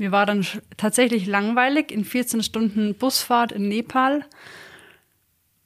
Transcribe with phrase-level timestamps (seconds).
[0.00, 0.46] Mir war dann
[0.78, 4.24] tatsächlich langweilig in 14 Stunden Busfahrt in Nepal.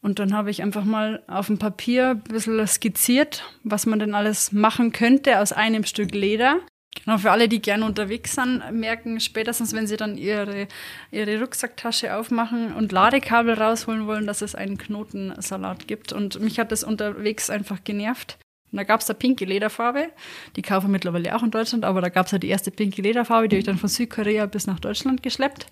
[0.03, 4.13] Und dann habe ich einfach mal auf dem Papier ein bisschen skizziert, was man denn
[4.13, 6.59] alles machen könnte aus einem Stück Leder.
[6.97, 10.67] Genau, für alle, die gerne unterwegs sind, merken spätestens, wenn sie dann ihre,
[11.13, 16.13] ihre Rucksacktasche aufmachen und Ladekabel rausholen wollen, dass es einen Knotensalat gibt.
[16.13, 18.37] Und mich hat das unterwegs einfach genervt.
[18.75, 20.09] Und da gab es da pinke Lederfarbe.
[20.57, 23.47] Die kaufen mittlerweile auch in Deutschland, aber da gab es ja die erste pinke Lederfarbe,
[23.47, 25.69] die habe ich dann von Südkorea bis nach Deutschland geschleppt.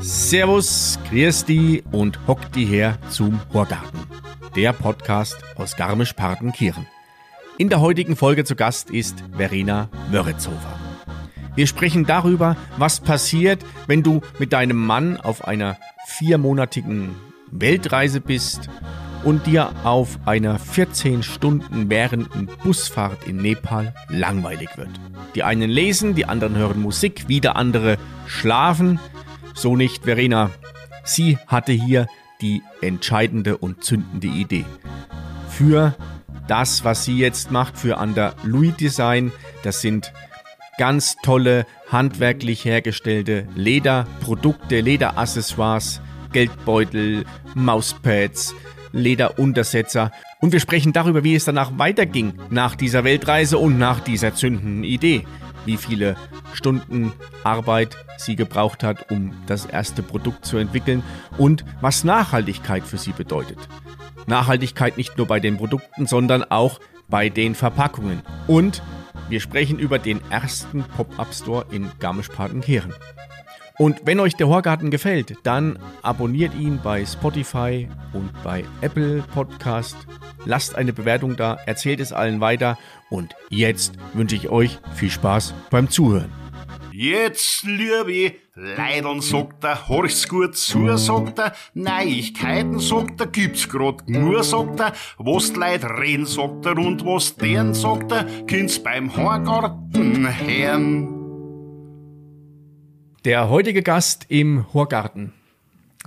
[0.00, 0.98] Servus,
[1.46, 4.00] die und hock die her zum Horgarten.
[4.56, 6.88] Der Podcast aus Garmisch-Partenkirchen.
[7.56, 10.76] In der heutigen Folge zu Gast ist Verena Wörretzhofer.
[11.54, 17.14] Wir sprechen darüber, was passiert, wenn du mit deinem Mann auf einer viermonatigen
[17.52, 18.68] Weltreise bist
[19.22, 24.90] und dir auf einer 14 Stunden währenden Busfahrt in Nepal langweilig wird.
[25.36, 28.98] Die einen lesen, die anderen hören Musik, wieder andere schlafen.
[29.54, 30.50] So nicht Verena.
[31.04, 32.08] Sie hatte hier
[32.40, 34.64] die entscheidende und zündende Idee.
[35.48, 35.94] Für
[36.46, 40.12] das, was sie jetzt macht, für Under Louis Design, das sind
[40.78, 46.00] ganz tolle, handwerklich hergestellte Lederprodukte, Lederaccessoires,
[46.32, 48.54] Geldbeutel, Mauspads,
[48.92, 50.10] Lederuntersetzer.
[50.40, 54.84] Und wir sprechen darüber, wie es danach weiterging nach dieser Weltreise und nach dieser zündenden
[54.84, 55.24] Idee
[55.64, 56.16] wie viele
[56.52, 61.02] Stunden Arbeit sie gebraucht hat, um das erste Produkt zu entwickeln
[61.38, 63.58] und was Nachhaltigkeit für sie bedeutet.
[64.26, 68.22] Nachhaltigkeit nicht nur bei den Produkten, sondern auch bei den Verpackungen.
[68.46, 68.82] Und
[69.28, 72.94] wir sprechen über den ersten Pop-up-Store in Garmisch-Partenkirchen.
[73.76, 79.96] Und wenn euch der Horgarten gefällt, dann abonniert ihn bei Spotify und bei Apple Podcast.
[80.44, 82.78] Lasst eine Bewertung da, erzählt es allen weiter
[83.10, 86.43] und jetzt wünsche ich euch viel Spaß beim Zuhören.
[86.96, 94.08] Jetzt, liebe Leidern, sagt er, horch's gut zu, sagt er, Neuigkeiten, sagt er, gibt's grad
[94.08, 98.78] nur, sagt er, was die Leute reden, sagt er, und was deren, sagt er, kind's
[98.78, 101.08] beim Horgarten hören.
[103.24, 105.32] Der heutige Gast im Horgarten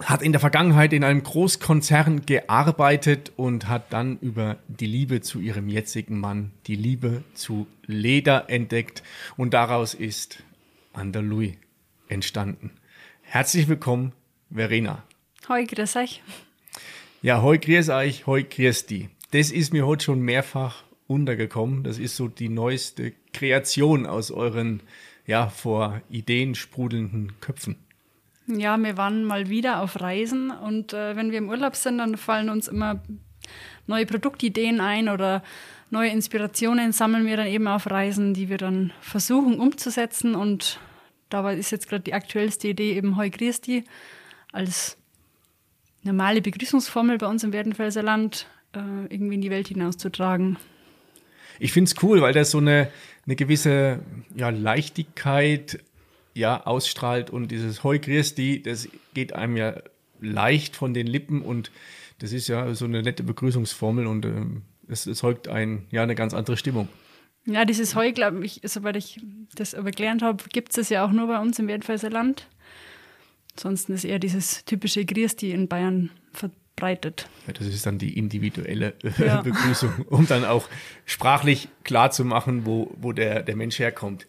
[0.02, 5.42] hat in der Vergangenheit in einem Großkonzern gearbeitet und hat dann über die Liebe zu
[5.42, 9.04] ihrem jetzigen Mann, die Liebe zu Leder entdeckt.
[9.36, 10.44] Und daraus ist
[10.98, 11.58] Andalui
[12.10, 12.72] entstanden.
[13.22, 14.14] Herzlich willkommen,
[14.50, 15.04] Verena.
[15.48, 16.24] Hoi, grüß euch.
[17.22, 19.10] Ja, hoi, grüß euch, hoi, grüß die.
[19.32, 21.84] Das ist mir heute schon mehrfach untergekommen.
[21.84, 24.82] Das ist so die neueste Kreation aus euren,
[25.26, 27.76] ja, vor Ideen sprudelnden Köpfen.
[28.48, 32.18] Ja, wir waren mal wieder auf Reisen und äh, wenn wir im Urlaub sind, dann
[32.18, 33.04] fallen uns immer
[33.88, 35.44] neue Produktideen ein oder
[35.90, 40.36] neue Inspirationen sammeln wir dann eben auf Reisen, die wir dann versuchen umzusetzen.
[40.36, 40.80] Und
[41.30, 43.84] dabei ist jetzt gerade die aktuellste Idee eben Heu Christi
[44.52, 44.98] als
[46.04, 50.58] normale Begrüßungsformel bei uns im Werdenfelser Land äh, irgendwie in die Welt hinauszutragen.
[51.60, 52.90] Ich finde es cool, weil das so eine,
[53.26, 54.00] eine gewisse
[54.36, 55.80] ja, Leichtigkeit
[56.34, 57.30] ja ausstrahlt.
[57.30, 59.82] Und dieses Hoi Christi, das geht einem ja
[60.20, 61.42] leicht von den Lippen.
[61.42, 61.72] Und
[62.20, 64.06] das ist ja so eine nette Begrüßungsformel.
[64.08, 66.88] Und ähm, es erzeugt ein, ja, eine ganz andere Stimmung.
[67.46, 69.22] Ja, dieses Heu, glaube ich, soweit ich
[69.56, 72.48] das aber gelernt habe, gibt es ja auch nur bei uns im Werdenfelser Land.
[73.56, 77.30] Ansonsten ist eher dieses typische Griesti in Bayern verbreitet.
[77.48, 79.42] Ja, das ist dann die individuelle ja.
[79.42, 80.68] Begrüßung, um dann auch
[81.06, 84.28] sprachlich klar zu machen, wo, wo der, der Mensch herkommt.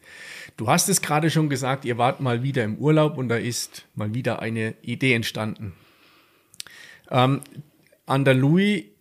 [0.57, 3.85] Du hast es gerade schon gesagt, ihr wart mal wieder im Urlaub und da ist
[3.97, 5.75] mal wieder eine Idee entstanden.
[7.11, 7.41] Ähm,
[8.07, 8.93] Andalui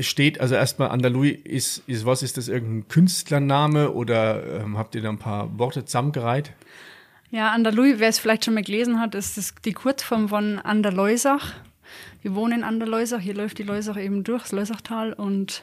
[0.00, 5.02] steht, also erstmal Andalui ist, ist, was ist das, irgendein Künstlername oder ähm, habt ihr
[5.02, 6.52] da ein paar Worte zusammengereiht?
[7.30, 11.54] Ja, Andalui, wer es vielleicht schon mal gelesen hat, ist das die Kurzform von Anderleusach.
[12.22, 15.62] Wir wohnen in Anderleusach, hier läuft die Leusach eben durch, das Leusachtal und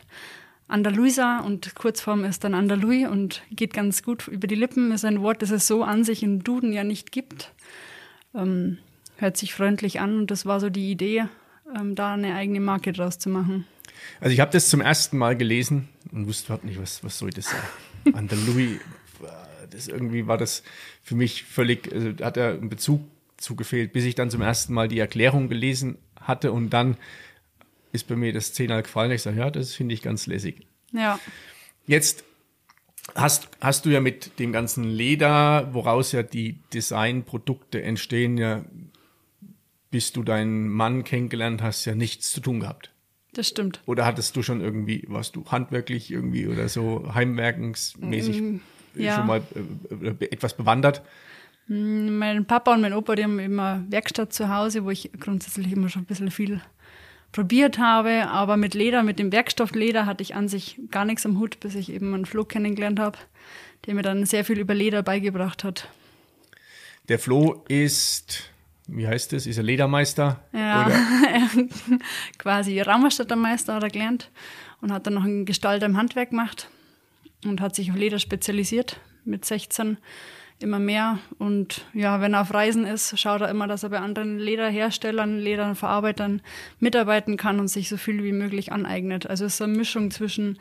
[0.67, 4.91] Andaluisa und Kurzform ist dann Andalui und geht ganz gut über die Lippen.
[4.91, 7.51] Ist ein Wort, das es so an sich im Duden ja nicht gibt.
[8.33, 8.79] Ähm,
[9.17, 11.25] hört sich freundlich an und das war so die Idee,
[11.75, 13.65] ähm, da eine eigene Marke draus zu machen.
[14.19, 17.29] Also ich habe das zum ersten Mal gelesen und wusste überhaupt nicht, was, was soll
[17.31, 18.13] das sein.
[18.13, 18.79] Andalui,
[19.69, 20.63] das irgendwie war das
[21.03, 23.01] für mich völlig, also hat er einen Bezug
[23.37, 26.97] zugefehlt, bis ich dann zum ersten Mal die Erklärung gelesen hatte und dann
[27.91, 29.11] ist bei mir das zehnmal gefallen.
[29.11, 30.67] Ich sage, ja, das finde ich ganz lässig.
[30.91, 31.19] Ja.
[31.87, 32.23] Jetzt
[33.13, 38.65] hast, hast du ja mit dem ganzen Leder, woraus ja die Designprodukte entstehen, ja
[39.95, 42.91] bis du deinen Mann kennengelernt hast, ja nichts zu tun gehabt.
[43.35, 43.81] Das stimmt.
[43.85, 48.59] Oder hattest du schon irgendwie, warst du handwerklich irgendwie oder so heimwerkensmäßig Mm,
[48.95, 49.17] ja.
[49.17, 49.43] schon mal
[49.91, 51.01] äh, äh, etwas bewandert?
[51.67, 55.89] Mein Papa und mein Opa, die haben immer Werkstatt zu Hause, wo ich grundsätzlich immer
[55.89, 56.61] schon ein bisschen viel
[57.33, 58.27] probiert habe.
[58.27, 61.75] Aber mit Leder, mit dem Werkstoffleder hatte ich an sich gar nichts am Hut, bis
[61.75, 63.17] ich eben einen Flo kennengelernt habe,
[63.85, 65.89] der mir dann sehr viel über Leder beigebracht hat.
[67.09, 68.49] Der Flo ist,
[68.87, 70.41] wie heißt das, ist er Ledermeister?
[70.53, 70.95] Ja, Oder?
[72.37, 74.31] quasi Raumerstatter Meister hat er gelernt
[74.81, 76.69] und hat dann noch einen Gestalter im Handwerk gemacht
[77.45, 79.97] und hat sich auf Leder spezialisiert mit 16
[80.59, 81.19] immer mehr.
[81.37, 85.39] Und ja, wenn er auf Reisen ist, schaut er immer, dass er bei anderen Lederherstellern,
[85.39, 86.41] Lederverarbeitern
[86.79, 89.27] mitarbeiten kann und sich so viel wie möglich aneignet.
[89.27, 90.59] Also es ist eine Mischung zwischen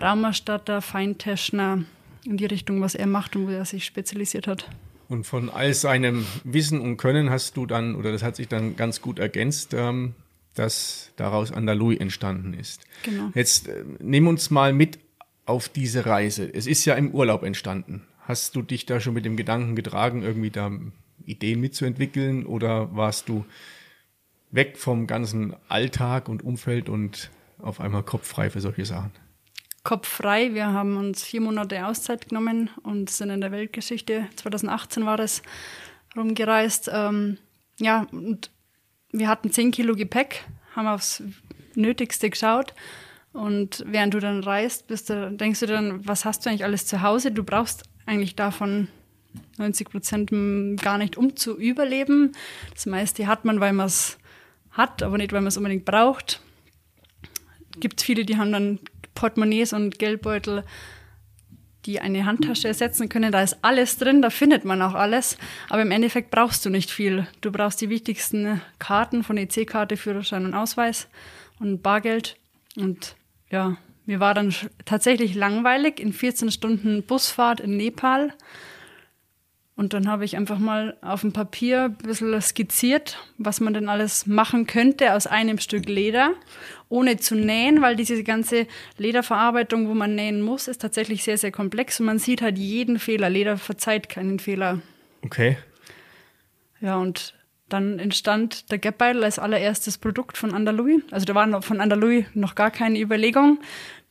[0.00, 1.84] Raumerstatter, Feinteschner
[2.24, 4.68] in die Richtung, was er macht und wo er sich spezialisiert hat.
[5.12, 8.76] Und von all seinem Wissen und Können hast du dann, oder das hat sich dann
[8.76, 10.14] ganz gut ergänzt, ähm,
[10.54, 12.86] dass daraus Andalui entstanden ist.
[13.02, 13.30] Genau.
[13.34, 14.98] Jetzt äh, nimm uns mal mit
[15.44, 16.48] auf diese Reise.
[16.50, 18.00] Es ist ja im Urlaub entstanden.
[18.22, 20.70] Hast du dich da schon mit dem Gedanken getragen, irgendwie da
[21.26, 23.44] Ideen mitzuentwickeln oder warst du
[24.50, 29.10] weg vom ganzen Alltag und Umfeld und auf einmal kopffrei für solche Sachen?
[29.84, 30.54] Kopf frei.
[30.54, 35.42] Wir haben uns vier Monate Auszeit genommen und sind in der Weltgeschichte, 2018 war das,
[36.16, 36.90] rumgereist.
[36.92, 37.38] Ähm,
[37.78, 38.50] ja, und
[39.10, 40.44] wir hatten zehn Kilo Gepäck,
[40.76, 41.22] haben aufs
[41.74, 42.74] Nötigste geschaut.
[43.32, 46.86] Und während du dann reist, bist du, denkst du dann, was hast du eigentlich alles
[46.86, 47.32] zu Hause?
[47.32, 48.88] Du brauchst eigentlich davon
[49.58, 50.30] 90 Prozent
[50.80, 52.32] gar nicht, um zu überleben.
[52.72, 54.18] Das meiste hat man, weil man es
[54.70, 56.40] hat, aber nicht, weil man es unbedingt braucht.
[57.78, 58.78] Gibt viele, die haben dann
[59.14, 60.64] Portemonnaies und Geldbeutel,
[61.86, 63.32] die eine Handtasche ersetzen können.
[63.32, 65.36] Da ist alles drin, da findet man auch alles.
[65.68, 67.26] Aber im Endeffekt brauchst du nicht viel.
[67.40, 71.08] Du brauchst die wichtigsten Karten von EC-Karte, Führerschein und Ausweis
[71.58, 72.36] und Bargeld.
[72.76, 73.16] Und
[73.50, 73.76] ja,
[74.06, 74.54] mir war dann
[74.84, 78.32] tatsächlich langweilig in 14 Stunden Busfahrt in Nepal.
[79.74, 83.88] Und dann habe ich einfach mal auf dem Papier ein bisschen skizziert, was man denn
[83.88, 86.34] alles machen könnte aus einem Stück Leder,
[86.90, 88.66] ohne zu nähen, weil diese ganze
[88.98, 92.98] Lederverarbeitung, wo man nähen muss, ist tatsächlich sehr, sehr komplex und man sieht halt jeden
[92.98, 93.30] Fehler.
[93.30, 94.82] Leder verzeiht keinen Fehler.
[95.22, 95.56] Okay.
[96.80, 97.34] Ja, und
[97.70, 101.02] dann entstand der Gapbeitel als allererstes Produkt von Andalui.
[101.10, 103.58] Also da war von Andalui noch gar keine Überlegung.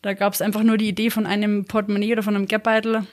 [0.01, 3.05] Da gab es einfach nur die Idee von einem Portemonnaie oder von einem Gapbeitel,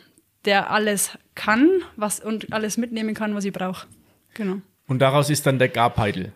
[0.44, 3.86] der alles kann was, und alles mitnehmen kann, was ich brauche.
[4.34, 4.60] Genau.
[4.86, 6.32] Und daraus ist dann der Garpeitel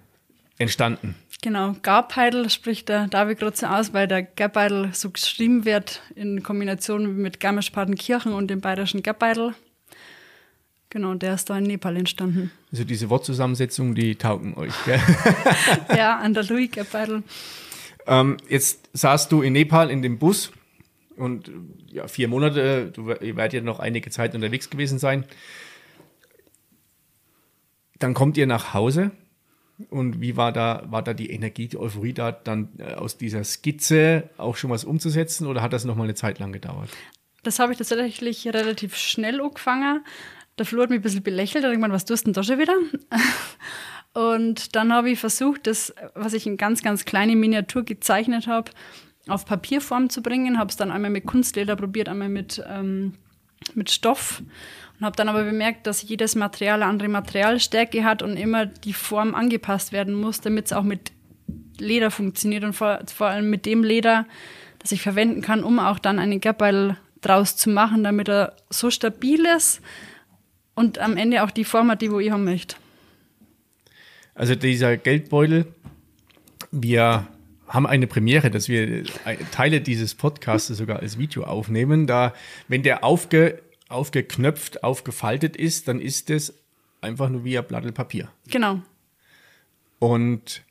[0.59, 1.15] entstanden.
[1.43, 7.17] Genau, Garpeidel spricht der David Grotze aus, weil der Garpeidel so geschrieben wird in Kombination
[7.17, 9.55] mit Garmisch-Partenkirchen und dem bayerischen Garpeidel.
[10.91, 12.53] Genau, der ist da in Nepal entstanden.
[12.71, 15.01] Also diese Wortzusammensetzungen, die taugen euch, gell?
[15.97, 17.23] ja, Andalui Garpeidel.
[18.07, 20.53] ähm, jetzt saßt du in Nepal in dem Bus
[21.17, 21.51] und
[21.91, 25.25] ja, vier Monate, du, ihr werdet ja noch einige Zeit unterwegs gewesen sein.
[27.99, 29.13] Dann kommt ihr nach Hause
[29.91, 33.45] und wie war da, war da die Energie, die Euphorie da, dann äh, aus dieser
[33.45, 36.91] Skizze auch schon was umzusetzen oder hat das nochmal eine Zeit lang gedauert?
[37.43, 40.05] Das habe ich tatsächlich relativ schnell angefangen.
[40.59, 42.59] Der Flo hat mich ein bisschen belächelt, hat irgendwann, was tust du denn da schon
[42.59, 42.77] wieder?
[44.15, 48.71] Und dann habe ich versucht, das, was ich in ganz, ganz kleine Miniatur gezeichnet habe,
[49.29, 50.59] auf Papierform zu bringen.
[50.59, 53.15] Habe es dann einmal mit Kunstleder probiert, einmal mit, ähm,
[53.75, 54.43] mit Stoff.
[54.99, 58.93] Und habe dann aber bemerkt, dass jedes Material eine andere Materialstärke hat und immer die
[58.93, 61.13] Form angepasst werden muss, damit es auch mit
[61.79, 64.27] Leder funktioniert und vor, vor allem mit dem Leder,
[64.79, 68.91] das ich verwenden kann, um auch dann einen Gapbeil draus zu machen, damit er so
[68.91, 69.81] stabil ist
[70.75, 72.77] und am Ende auch die Form hat, die wo ich haben möchte.
[74.35, 75.67] Also dieser Geldbeutel,
[76.71, 77.27] wir
[77.73, 79.05] haben eine Premiere, dass wir
[79.51, 82.07] Teile dieses Podcasts sogar als Video aufnehmen.
[82.07, 82.35] Da,
[82.69, 86.55] wenn der aufge, aufgeknöpft, aufgefaltet ist, dann ist es
[87.01, 88.29] einfach nur wie ein Blatt Papier.
[88.51, 88.83] Genau.
[89.99, 90.63] Und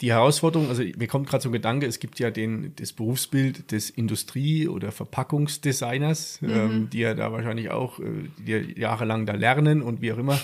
[0.00, 3.72] die Herausforderung, also mir kommt gerade so ein Gedanke, es gibt ja den, das Berufsbild
[3.72, 6.50] des Industrie- oder Verpackungsdesigners, mhm.
[6.50, 8.04] ähm, die ja da wahrscheinlich auch äh,
[8.38, 10.38] die jahrelang da lernen und wie auch immer.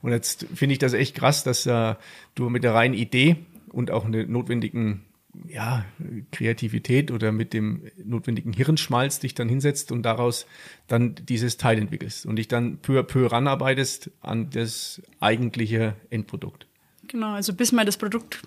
[0.00, 1.96] Und jetzt finde ich das echt krass, dass äh,
[2.34, 3.36] du mit der reinen Idee
[3.68, 5.02] und auch eine notwendigen
[5.48, 5.84] ja,
[6.32, 10.46] Kreativität oder mit dem notwendigen Hirnschmalz dich dann hinsetzt und daraus
[10.86, 16.66] dann dieses Teil entwickelst und dich dann peu à peu ranarbeitest an das eigentliche Endprodukt.
[17.08, 18.42] Genau, also bis mal das Produkt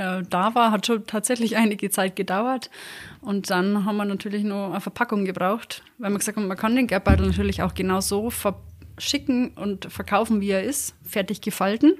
[0.00, 2.70] äh, da war, hat schon tatsächlich einige Zeit gedauert.
[3.20, 6.74] Und dann haben wir natürlich nur eine Verpackung gebraucht, weil wir gesagt haben, man kann
[6.74, 11.92] den Gerbeutel natürlich auch genau so verschicken und verkaufen, wie er ist, fertig gefalten.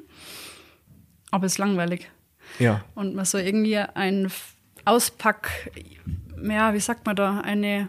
[1.30, 2.10] aber es ist langweilig.
[2.58, 2.84] Ja.
[2.94, 4.30] Und man soll irgendwie ein
[4.84, 5.70] Auspack,
[6.42, 7.88] ja, wie sagt man da, eine,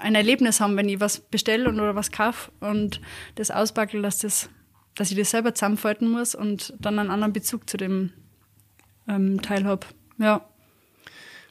[0.00, 3.00] ein Erlebnis haben, wenn ich was bestelle oder was kaufe und
[3.36, 4.48] das ausbackel, dass, das,
[4.94, 8.12] dass ich das selber zusammenfalten muss und dann einen anderen Bezug zu dem
[9.08, 9.86] ähm, Teil habe.
[10.18, 10.46] Ja.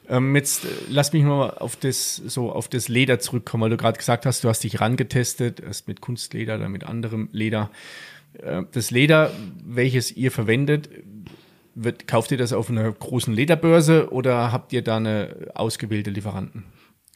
[0.08, 3.76] Ähm, jetzt äh, lass mich mal auf das, so auf das Leder zurückkommen, weil du
[3.76, 7.70] gerade gesagt hast, du hast dich rangetestet, erst mit Kunstleder, dann mit anderem Leder.
[8.34, 9.32] Äh, das Leder,
[9.64, 10.88] welches ihr verwendet,
[11.76, 16.64] wird, kauft ihr das auf einer großen Lederbörse oder habt ihr da eine ausgewählte Lieferanten?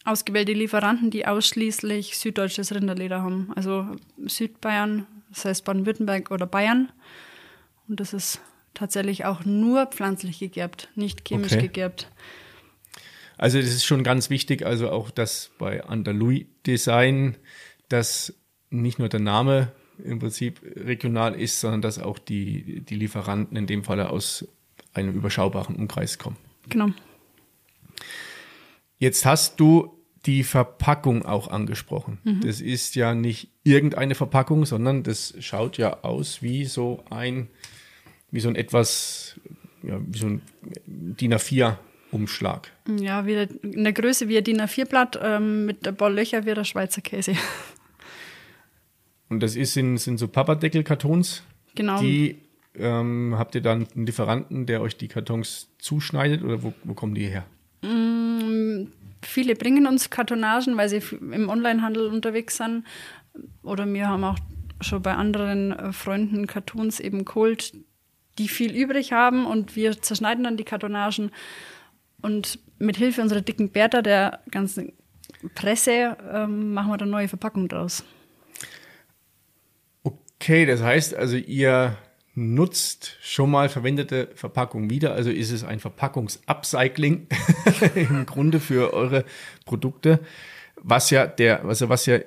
[0.04, 3.50] Ausgewählte Lieferanten, die ausschließlich süddeutsches Rinderleder haben.
[3.56, 3.86] Also
[4.24, 6.90] Südbayern, das heißt Baden-Württemberg oder Bayern.
[7.88, 8.40] Und das ist
[8.74, 11.62] tatsächlich auch nur pflanzlich gegerbt, nicht chemisch Okay.
[11.62, 12.08] gegerbt.
[13.36, 17.36] Also das ist schon ganz wichtig, also auch das bei Andalui Design,
[17.88, 18.34] dass
[18.68, 19.72] nicht nur der Name
[20.04, 24.46] im Prinzip regional ist, sondern dass auch die, die Lieferanten in dem Falle aus
[24.94, 26.36] einem überschaubaren Umkreis kommen.
[26.68, 26.90] Genau.
[28.98, 32.18] Jetzt hast du die Verpackung auch angesprochen.
[32.44, 37.48] Das ist ja nicht irgendeine Verpackung, sondern das schaut ja aus wie so ein,
[38.30, 39.40] wie so ein etwas,
[39.82, 40.42] ja, wie so ein
[40.86, 42.70] DIN A4-Umschlag.
[43.00, 46.54] Ja, wieder in der Größe wie ein DIN A4-Blatt ähm, mit ein paar Löcher wie
[46.54, 47.34] der Schweizer Käse.
[49.30, 51.42] Und das ist in, sind so Papperdeckel-Kartons.
[51.74, 52.00] Genau.
[52.00, 52.42] Die
[52.74, 57.14] ähm, habt ihr dann einen Lieferanten, der euch die Kartons zuschneidet oder wo, wo kommen
[57.14, 57.46] die her?
[59.22, 62.84] Viele bringen uns Kartonagen, weil sie im Onlinehandel unterwegs sind.
[63.62, 64.38] Oder wir haben auch
[64.80, 67.72] schon bei anderen äh, Freunden Kartons eben geholt,
[68.38, 71.30] die viel übrig haben und wir zerschneiden dann die Kartonagen
[72.22, 74.92] und mit Hilfe unserer dicken Bertha, der ganzen
[75.54, 78.04] Presse, ähm, machen wir dann neue Verpackungen draus.
[80.40, 81.98] Okay, das heißt also, ihr
[82.34, 85.12] nutzt schon mal verwendete Verpackungen wieder.
[85.12, 87.26] Also ist es ein Verpackungsupcycling
[87.94, 89.26] im Grunde für eure
[89.66, 90.20] Produkte,
[90.76, 92.20] was ja der, also was ja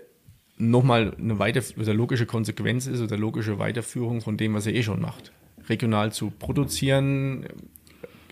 [0.58, 4.84] nochmal eine weiter, oder logische Konsequenz ist oder logische Weiterführung von dem, was ihr eh
[4.84, 5.32] schon macht.
[5.68, 7.48] Regional zu produzieren,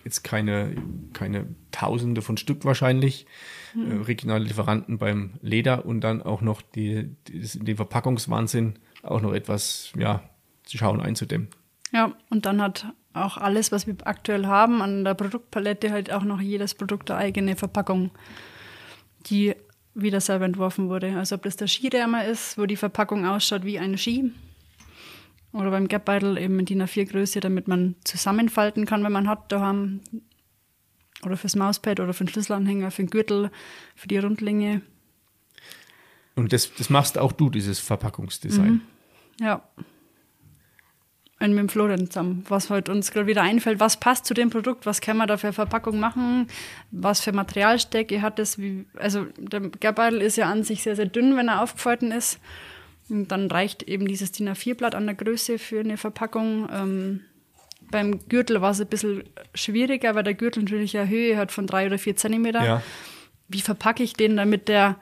[0.04, 0.76] jetzt keine,
[1.12, 3.26] keine Tausende von Stück wahrscheinlich,
[3.74, 9.32] äh, regionale Lieferanten beim Leder und dann auch noch die, die, den Verpackungswahnsinn auch noch
[9.32, 10.22] etwas, ja,
[10.64, 11.48] zu schauen, einzudämmen.
[11.92, 16.22] Ja, und dann hat auch alles, was wir aktuell haben, an der Produktpalette halt auch
[16.22, 18.10] noch jedes Produkt eine eigene Verpackung,
[19.26, 19.54] die
[19.94, 21.16] wieder selber entworfen wurde.
[21.16, 24.32] Also ob das der Skirärmer ist, wo die Verpackung ausschaut wie ein Ski.
[25.52, 29.52] Oder beim Gapbeutel eben in DIN A4 Größe, damit man zusammenfalten kann, wenn man hat
[29.52, 30.00] daheim.
[31.24, 33.50] Oder fürs Mauspad oder für den Schlüsselanhänger, für den Gürtel,
[33.94, 34.80] für die Rundlinge.
[36.34, 38.80] Und das, das machst auch du, dieses Verpackungsdesign.
[39.40, 39.62] Ja.
[41.40, 44.50] Und mit dem Florian zusammen, was halt uns gerade wieder einfällt, was passt zu dem
[44.50, 46.46] Produkt, was kann man da für Verpackung machen,
[46.92, 51.06] was für Materialstärke hat es, wie, also der Gerbeutel ist ja an sich sehr, sehr
[51.06, 52.38] dünn, wenn er aufgefalten ist.
[53.08, 56.68] Und dann reicht eben dieses DIN A4-Blatt an der Größe für eine Verpackung.
[56.72, 57.20] Ähm,
[57.90, 59.24] beim Gürtel war es ein bisschen
[59.54, 62.64] schwieriger, weil der Gürtel natürlich eine Höhe hat von drei oder vier Zentimeter.
[62.64, 62.82] Ja.
[63.48, 64.96] Wie verpacke ich den, damit der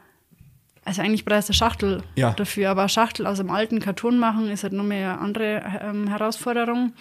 [0.84, 2.32] also eigentlich brauchst du eine Schachtel Ja.
[2.32, 5.62] dafür, aber eine Schachtel aus einem alten Karton machen ist halt noch mehr eine andere
[5.82, 6.92] ähm, Herausforderung.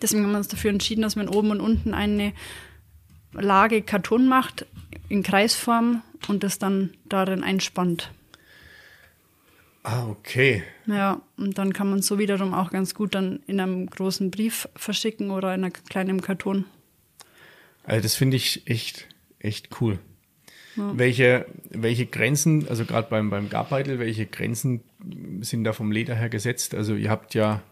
[0.00, 2.32] Deswegen haben wir uns dafür entschieden, dass man oben und unten eine
[3.32, 4.66] Lage Karton macht
[5.08, 8.10] in Kreisform und das dann darin einspannt.
[9.82, 10.64] Ah, okay.
[10.86, 14.68] Ja, und dann kann man so wiederum auch ganz gut dann in einem großen Brief
[14.76, 16.64] verschicken oder in einem kleinen Karton.
[17.84, 19.06] Also das finde ich echt,
[19.38, 19.98] echt cool.
[20.76, 24.82] Welche, welche Grenzen, also gerade beim, beim Garbeitel, welche Grenzen
[25.40, 26.74] sind da vom Leder her gesetzt?
[26.74, 27.62] Also ihr habt ja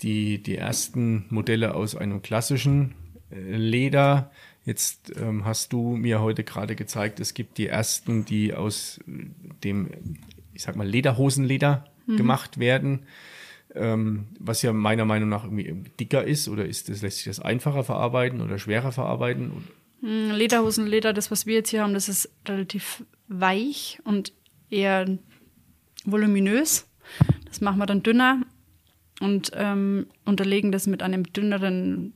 [0.00, 2.94] die, die ersten Modelle aus einem klassischen
[3.30, 4.30] äh, Leder.
[4.64, 9.26] Jetzt ähm, hast du mir heute gerade gezeigt, es gibt die ersten, die aus äh,
[9.62, 9.90] dem,
[10.52, 11.84] ich sag mal, Lederhosenleder
[12.16, 13.06] gemacht werden.
[13.74, 17.40] Ähm, was ja meiner Meinung nach irgendwie dicker ist, oder ist das, lässt sich das
[17.40, 19.52] einfacher verarbeiten oder schwerer verarbeiten?
[20.02, 24.32] Mm, Lederhosenleder, das, was wir jetzt hier haben, das ist relativ weich und
[24.68, 25.06] eher
[26.04, 26.86] voluminös.
[27.46, 28.42] Das machen wir dann dünner
[29.20, 32.14] und ähm, unterlegen das mit einem dünneren,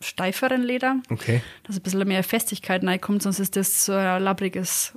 [0.00, 1.40] steiferen Leder, Okay.
[1.64, 4.92] dass ein bisschen mehr Festigkeit reinkommt, sonst ist das so ein labbriges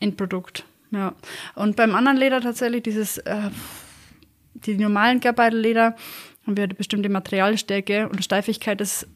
[0.00, 0.64] Endprodukt.
[0.92, 1.14] Ja.
[1.54, 3.50] Und beim anderen Leder tatsächlich, dieses, äh,
[4.54, 5.96] die normalen Garbeitel-Leder,
[6.46, 9.06] haben wir eine bestimmte Materialstärke und Steifigkeit ist,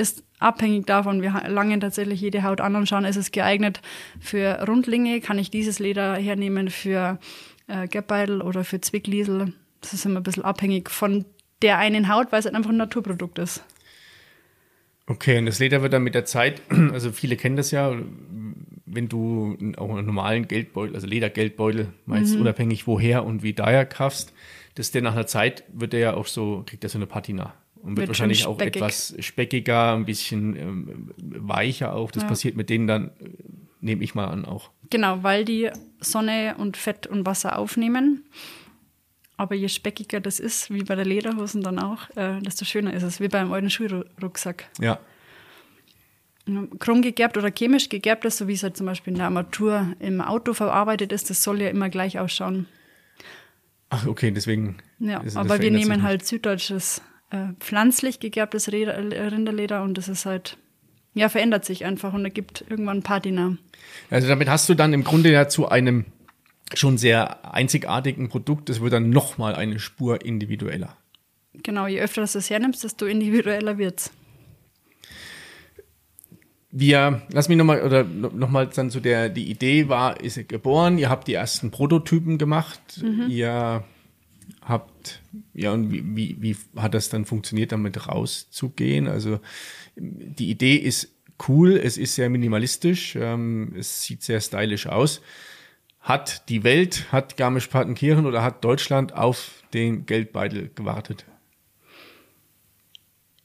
[0.00, 1.22] ist abhängig davon.
[1.22, 3.80] Wir langen tatsächlich jede Haut an und schauen, ist es geeignet
[4.18, 7.18] für Rundlinge, kann ich dieses Leder hernehmen für
[7.68, 9.52] äh, Garbeitel oder für Zwickliesel.
[9.80, 11.24] Das ist immer ein bisschen abhängig von
[11.62, 13.62] der einen haut, weil es halt einfach ein Naturprodukt ist.
[15.06, 17.94] Okay, und das Leder wird dann mit der Zeit, also viele kennen das ja,
[18.86, 22.42] wenn du auch einen normalen Geldbeutel, also Ledergeldbeutel, meinst Mhm.
[22.42, 24.32] unabhängig woher und wie daher kaufst,
[24.76, 27.54] dass der nach einer Zeit wird der ja auch so, kriegt der so eine Patina.
[27.82, 28.76] Und wird, wahrscheinlich auch speckig.
[28.76, 32.10] etwas speckiger, ein bisschen ähm, weicher auch.
[32.10, 32.28] Das Ja.
[32.28, 33.30] passiert mit denen dann, äh,
[33.80, 34.70] nehme ich mal an, auch.
[34.90, 35.70] Genau, weil die
[36.00, 38.24] Sonne und Fett und Wasser aufnehmen.
[39.36, 43.02] Aber je speckiger das ist, wie bei der Lederhosen dann auch, äh, desto schöner ist
[43.02, 44.68] es, wie beim alten Schulrucksack.
[44.78, 44.98] Ja.
[46.78, 49.94] Krumm gegerbt oder chemisch gegerbt ist, so wie es halt zum Beispiel in der Armatur
[50.00, 52.66] im Auto verarbeitet ist, das soll ja immer gleich ausschauen.
[53.88, 54.78] Ach, okay, deswegen.
[54.98, 60.58] Ja, aber wir nehmen halt süddeutsches äh, pflanzlich gegerbtes Rinderleder und das ist halt,
[61.14, 63.56] ja, verändert sich einfach und ergibt irgendwann Patina.
[64.10, 66.06] Also damit hast du dann im Grunde ja zu einem
[66.74, 70.96] schon sehr einzigartigen Produkt, das wird dann nochmal eine Spur individueller.
[71.54, 74.12] Genau, je öfter du es hernimmst, desto individueller wird's.
[76.72, 81.10] Wir, lass mich nochmal, oder nochmal dann zu der, die Idee war, ist geboren, ihr
[81.10, 82.80] habt die ersten Prototypen gemacht,
[83.28, 83.82] ihr
[85.54, 89.08] ja, und wie, wie, wie hat das dann funktioniert, damit rauszugehen?
[89.08, 89.40] Also
[89.96, 91.08] die Idee ist
[91.48, 95.20] cool, es ist sehr minimalistisch, ähm, es sieht sehr stylisch aus.
[96.00, 101.26] Hat die Welt, hat Garmisch-Partenkirchen oder hat Deutschland auf den Geldbeutel gewartet?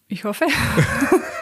[0.08, 0.46] Ich hoffe.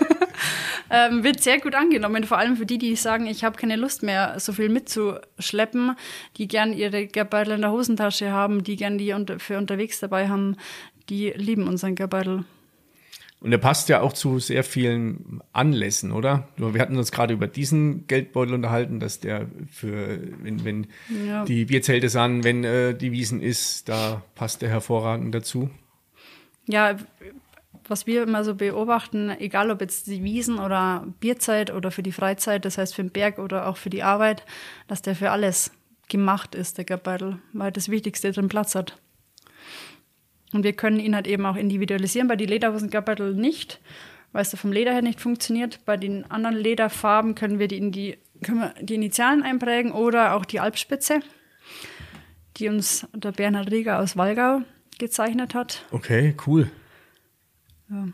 [0.90, 4.04] ähm, wird sehr gut angenommen, vor allem für die, die sagen, ich habe keine Lust
[4.04, 5.96] mehr, so viel mitzuschleppen,
[6.38, 10.30] die gern ihre Geldbeutel in der Hosentasche haben, die gern die unter, für unterwegs dabei
[10.30, 10.58] haben,
[11.10, 12.46] die lieben unseren Geldbeutel.
[13.40, 16.48] Und er passt ja auch zu sehr vielen Anlässen, oder?
[16.56, 20.88] Wir hatten uns gerade über diesen Geldbeutel unterhalten, dass der für, wenn, wenn
[21.28, 21.44] Ja.
[21.44, 25.70] die Bierzelte sind, wenn äh, die Wiesen ist, da passt der hervorragend dazu.
[26.68, 26.96] Ja,
[27.88, 32.12] was wir immer so beobachten, egal ob jetzt die Wiesen oder Bierzeit oder für die
[32.12, 34.46] Freizeit, das heißt für den Berg oder auch für die Arbeit,
[34.88, 35.72] dass der für alles
[36.10, 38.98] gemacht ist, der Geldbeutel, weil das Wichtigste drin Platz hat.
[40.54, 43.80] Und wir können ihn halt eben auch individualisieren, bei den Lederhosen-Geldbeutel nicht,
[44.32, 45.80] weil es da vom Leder her nicht funktioniert.
[45.86, 50.36] Bei den anderen Lederfarben können wir die, in die, können wir die Initialen einprägen oder
[50.36, 51.22] auch die Alpspitze,
[52.58, 54.62] die uns der Bernhard Rieger aus Walgau
[55.00, 55.86] gezeichnet hat.
[55.92, 56.70] Okay, cool.
[57.90, 58.08] Ja.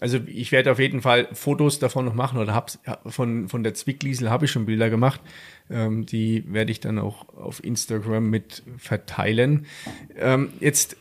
[0.00, 3.74] Also ich werde auf jeden Fall Fotos davon noch machen oder hab's von, von der
[3.74, 5.20] Zwickliesel habe ich schon Bilder gemacht.
[5.70, 9.66] Ähm, die werde ich dann auch auf Instagram mit verteilen.
[10.16, 10.96] Ähm, jetzt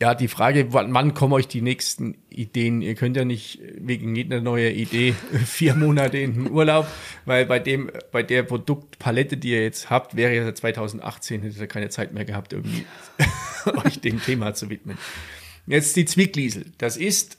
[0.00, 2.82] ja die Frage, wann, kommen euch die nächsten Ideen?
[2.82, 5.14] Ihr könnt ja nicht wegen jeder neue Idee
[5.46, 6.86] vier Monate in den Urlaub,
[7.24, 11.60] weil bei dem bei der Produktpalette, die ihr jetzt habt, wäre ja seit 2018 hättet
[11.60, 12.84] ihr keine Zeit mehr gehabt, irgendwie
[13.84, 14.98] euch dem Thema zu widmen.
[15.68, 16.66] Jetzt die Zwickliesel.
[16.78, 17.36] Das ist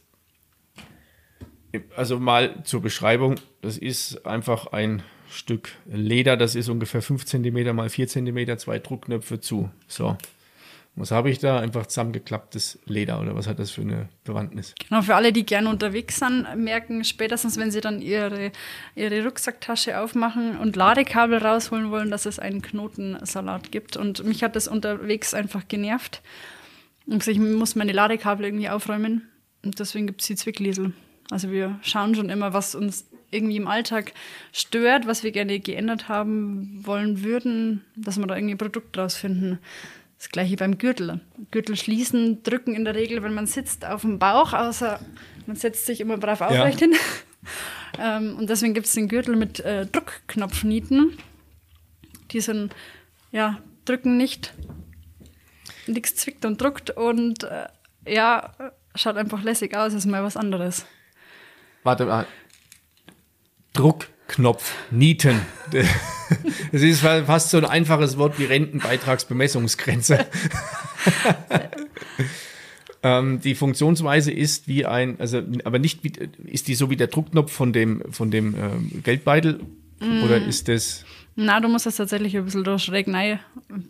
[1.96, 7.76] also mal zur Beschreibung, das ist einfach ein Stück Leder, das ist ungefähr 5 cm
[7.76, 9.70] mal 4 cm, zwei Druckknöpfe zu.
[9.88, 10.18] So.
[10.96, 11.60] Was habe ich da?
[11.60, 14.76] Einfach zusammengeklapptes Leder oder was hat das für eine Bewandtnis?
[14.88, 18.52] Genau, für alle, die gerne unterwegs sind, merken spätestens, wenn sie dann ihre,
[18.96, 23.98] ihre Rucksacktasche aufmachen und Ladekabel rausholen wollen, dass es einen Knotensalat gibt.
[23.98, 26.22] Und mich hat das unterwegs einfach genervt.
[27.10, 29.28] Und ich muss meine Ladekabel irgendwie aufräumen.
[29.64, 30.94] Und deswegen gibt es die Zwickliesel.
[31.32, 34.14] Also wir schauen schon immer, was uns irgendwie im Alltag
[34.52, 39.16] stört, was wir gerne geändert haben wollen würden, dass wir da irgendwie ein Produkt draus
[39.16, 39.60] finden.
[40.18, 41.22] Das gleiche beim Gürtel.
[41.52, 45.00] Gürtel schließen, drücken in der Regel, wenn man sitzt, auf dem Bauch, außer
[45.46, 46.94] man setzt sich immer brav aufrecht hin.
[48.00, 51.18] ähm, und deswegen gibt es den Gürtel mit äh, Druckknopfnieten.
[52.32, 52.76] Die sind,
[53.32, 54.54] ja, drücken nicht,
[55.88, 57.68] nichts zwickt und druckt und äh,
[58.08, 58.54] ja,
[58.96, 60.86] schaut einfach lässig aus, ist mal was anderes.
[61.84, 62.28] Warte mal.
[63.74, 65.42] Druckknopf, Nieten.
[66.72, 70.28] Das ist fast so ein einfaches Wort wie Rentenbeitragsbemessungsgrenze.
[73.04, 76.14] ähm, die Funktionsweise ist wie ein, also aber nicht wie,
[76.46, 79.60] ist die so wie der Druckknopf von dem von dem ähm, Geldbeutel
[80.24, 81.04] oder ist das
[81.42, 83.08] Na, du musst das tatsächlich ein bisschen durch schräg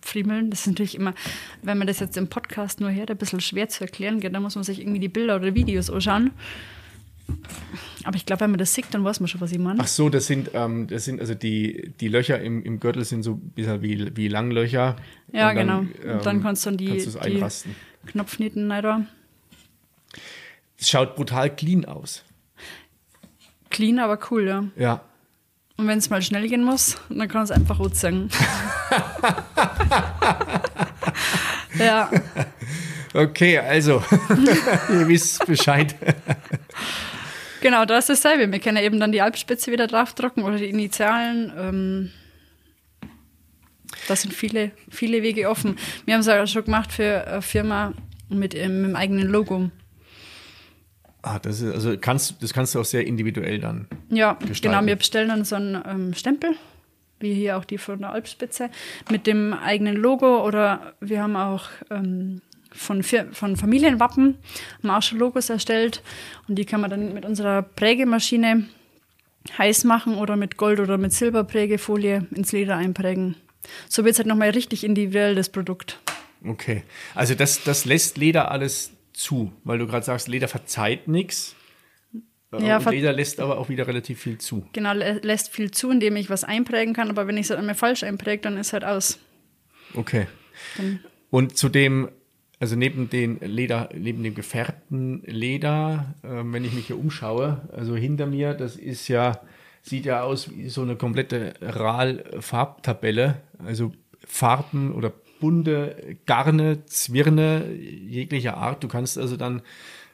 [0.04, 0.52] friemeln.
[0.52, 1.16] Das ist natürlich immer,
[1.64, 4.36] wenn man das jetzt im Podcast nur hört, ein bisschen schwer zu erklären geht.
[4.36, 6.30] Da muss man sich irgendwie die Bilder oder Videos anschauen.
[8.04, 9.80] Aber ich glaube, wenn man das sieht, dann weiß man schon, was ich meine.
[9.82, 13.24] Ach so, das sind, ähm, das sind also die, die Löcher im, im Gürtel sind
[13.24, 14.96] so ein bisschen wie, wie Langlöcher.
[15.32, 15.80] Ja, Und genau.
[15.80, 17.04] Und dann kannst du dann die-
[17.40, 17.76] kannst die-.
[18.12, 19.06] Knopfnieten rein da.
[20.78, 22.24] Es schaut brutal clean aus.
[23.72, 24.64] Clean, aber cool, ja.
[24.76, 25.04] Ja.
[25.80, 28.30] Und wenn es mal schnell gehen muss, dann kann es einfach rot sagen.
[31.80, 32.10] ja,
[33.14, 34.04] Okay, also,
[34.90, 35.96] ihr wisst Bescheid.
[37.62, 38.52] Genau, da ist dasselbe.
[38.52, 41.52] Wir können eben dann die Alpspitze wieder draufdrucken oder die Initialen.
[41.58, 42.12] Ähm,
[44.08, 45.78] da sind viele, viele Wege offen.
[46.06, 47.94] Wir haben es auch schon gemacht für eine Firma
[48.30, 49.72] mit, ähm, mit dem eigenen Logo.
[51.22, 53.88] Ah, das ist, also kannst, das kannst du auch sehr individuell dann.
[54.10, 54.78] Ja, gestalten.
[54.78, 54.88] genau.
[54.88, 56.52] Wir bestellen dann so einen ähm, Stempel,
[57.20, 58.70] wie hier auch die von der Alpspitze,
[59.10, 64.38] mit dem eigenen Logo oder wir haben auch ähm, von, von Familienwappen
[64.78, 66.04] haben wir auch schon Logos erstellt
[66.48, 68.66] und die kann man dann mit unserer Prägemaschine
[69.58, 73.36] heiß machen oder mit Gold- oder mit Silberprägefolie ins Leder einprägen.
[73.88, 76.00] So wird es halt nochmal richtig individuell, das Produkt.
[76.46, 76.84] Okay.
[77.16, 81.56] Also das, das lässt Leder alles zu, weil du gerade sagst, Leder verzeiht nichts.
[82.58, 84.66] Ja, Leder lässt aber auch wieder relativ viel zu.
[84.74, 87.60] Genau, lä lässt viel zu, indem ich was einprägen kann, aber wenn ich es halt
[87.60, 89.20] einmal falsch einpräge, dann ist halt aus.
[89.94, 90.28] Okay.
[90.78, 92.10] Dann, Und zu dem,
[92.60, 97.96] also neben den Leder, neben dem gefärbten Leder, ähm, wenn ich mich hier umschaue, also
[97.96, 99.42] hinter mir, das ist ja,
[99.84, 103.92] sieht ja aus wie so eine komplette RAL-Farbtabelle, also
[104.26, 108.84] Farben oder bunte Garne, Zwirne jeglicher Art.
[108.84, 109.62] Du kannst also dann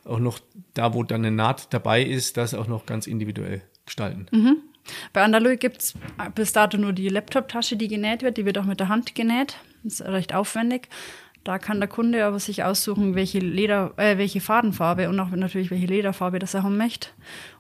[0.03, 0.39] auch noch
[0.73, 4.27] da, wo dann eine Naht dabei ist, das auch noch ganz individuell gestalten.
[5.13, 5.93] Bei Andalou gibt es
[6.35, 8.38] bis dato nur die Laptop-Tasche, die genäht wird.
[8.38, 9.57] Die wird auch mit der Hand genäht.
[9.83, 10.89] Das ist recht aufwendig.
[11.43, 15.69] Da kann der Kunde aber sich aussuchen, welche Leder, äh, welche Fadenfarbe und auch natürlich
[15.69, 17.09] welche Lederfarbe das er haben möchte.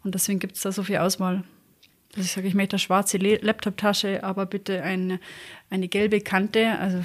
[0.03, 1.43] Und deswegen gibt es da so viel Auswahl.
[2.15, 5.19] Dass ich sage, ich möchte eine schwarze Laptop-Tasche, aber bitte eine,
[5.69, 7.01] eine gelbe Kante, also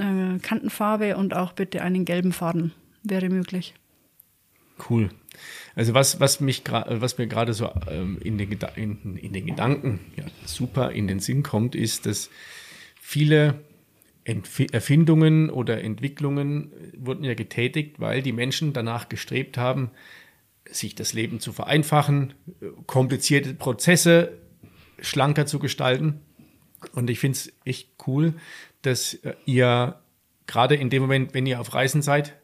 [0.00, 3.74] äh, Kantenfarbe und auch bitte einen gelben Faden wäre möglich.
[4.88, 5.10] Cool.
[5.74, 10.00] Also was, was mich was mir gerade so ähm, in, den in, in den Gedanken
[10.16, 12.30] ja, super in den Sinn kommt, ist, dass
[13.00, 13.60] viele
[14.24, 19.90] Entfi- Erfindungen oder Entwicklungen wurden ja getätigt, weil die Menschen danach gestrebt haben,
[20.70, 24.38] sich das Leben zu vereinfachen, äh, komplizierte Prozesse
[25.00, 26.20] schlanker zu gestalten.
[26.92, 28.34] Und ich finde es echt cool,
[28.82, 30.00] dass äh, ihr
[30.46, 32.36] gerade in dem Moment, wenn ihr auf Reisen seid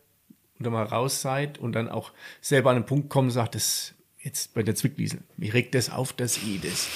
[0.60, 3.94] oder mal raus seid und dann auch selber an einen Punkt kommt und sagt, das
[4.18, 6.88] jetzt bei der Zwickwiesel, mich regt das auf, dass ich das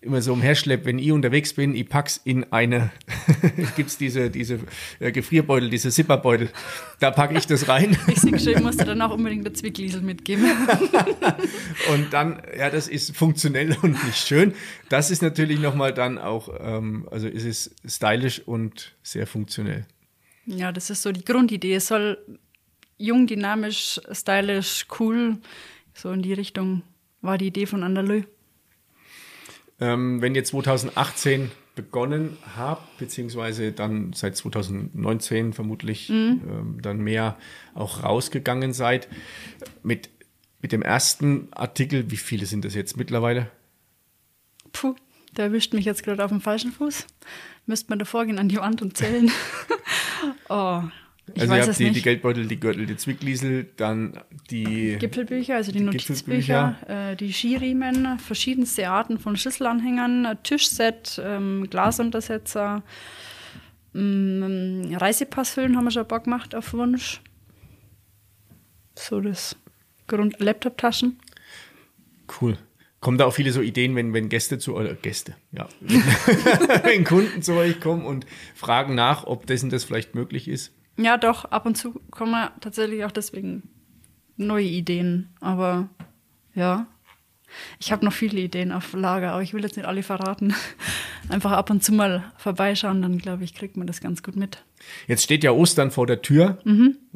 [0.00, 2.90] immer so umherschlepp, wenn ich unterwegs bin, ich pack's in eine,
[3.76, 4.60] gibt's diese, diese
[5.00, 6.50] äh, Gefrierbeutel, diese Zipperbeutel,
[7.00, 10.02] da packe ich das rein Ich sehe schon, ich musste dann auch unbedingt der Zwickliesel
[10.02, 10.44] mitgeben.
[11.92, 14.54] und dann, ja, das ist funktionell und nicht schön.
[14.88, 19.84] Das ist natürlich nochmal dann auch, ähm, also ist es stylisch und sehr funktionell.
[20.46, 21.74] Ja, das ist so die Grundidee.
[21.74, 22.18] Es soll
[22.96, 25.38] jung, dynamisch, stylisch, cool,
[25.92, 26.82] so in die Richtung
[27.20, 28.22] war die Idee von Andalou.
[29.80, 37.36] Ähm, wenn ihr 2018 begonnen habt, beziehungsweise dann seit 2019 vermutlich ähm, dann mehr
[37.74, 39.08] auch rausgegangen seid,
[39.84, 40.10] mit,
[40.60, 43.48] mit dem ersten Artikel, wie viele sind das jetzt mittlerweile?
[44.72, 44.96] Puh,
[45.36, 47.06] der erwischt mich jetzt gerade auf dem falschen Fuß.
[47.66, 49.30] Müsste man davor gehen an die Wand und zählen.
[50.48, 50.82] oh,
[51.34, 51.96] ich also ihr habt die, nicht.
[51.96, 57.32] die Geldbeutel, die Gürtel, die Zwickliesel, dann die Gipfelbücher, also die, die Notizbücher, äh, die
[57.32, 62.82] Skiriemen, verschiedenste Arten von Schlüsselanhängern, ein Tischset, ähm, Glasuntersetzer,
[63.94, 67.20] ähm, Reisepasshüllen haben wir schon ein paar gemacht auf Wunsch.
[68.94, 69.56] So das
[70.06, 71.18] Grund Laptop-Taschen.
[72.40, 72.58] Cool.
[73.00, 77.42] Kommen da auch viele so Ideen, wenn, wenn Gäste zu, oder Gäste, ja, wenn Kunden
[77.42, 80.72] zu euch kommen und fragen nach, ob dessen das vielleicht möglich ist?
[80.98, 83.62] Ja, doch, ab und zu kommen wir tatsächlich auch deswegen
[84.36, 85.28] neue Ideen.
[85.40, 85.88] Aber
[86.54, 86.86] ja,
[87.78, 90.54] ich habe noch viele Ideen auf Lager, aber ich will jetzt nicht alle verraten.
[91.28, 94.64] Einfach ab und zu mal vorbeischauen, dann glaube ich, kriegt man das ganz gut mit.
[95.06, 96.58] Jetzt steht ja Ostern vor der Tür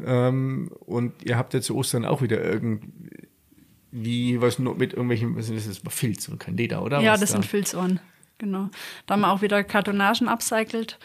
[0.04, 5.48] ähm, und ihr habt ja zu Ostern auch wieder irgendwie was nur mit irgendwelchen, was
[5.48, 7.00] ist das, Filz und kein Leder, oder?
[7.00, 7.36] ja, Was das da?
[7.36, 8.00] sind Filzohren.
[8.38, 8.70] Genau.
[9.06, 10.98] Da haben wir auch wieder Kartonagen upcycelt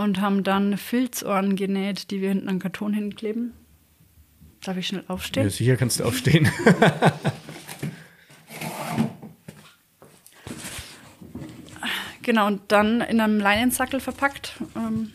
[0.00, 3.52] und haben dann Filzohren genäht, die wir hinten an Karton hinkleben.
[4.62, 5.44] Darf ich schnell aufstehen?
[5.44, 6.50] Ja, sicher kannst du aufstehen.
[12.22, 14.52] Genau, und dann in einem Leinensackel verpackt.
[14.76, 15.10] Ähm,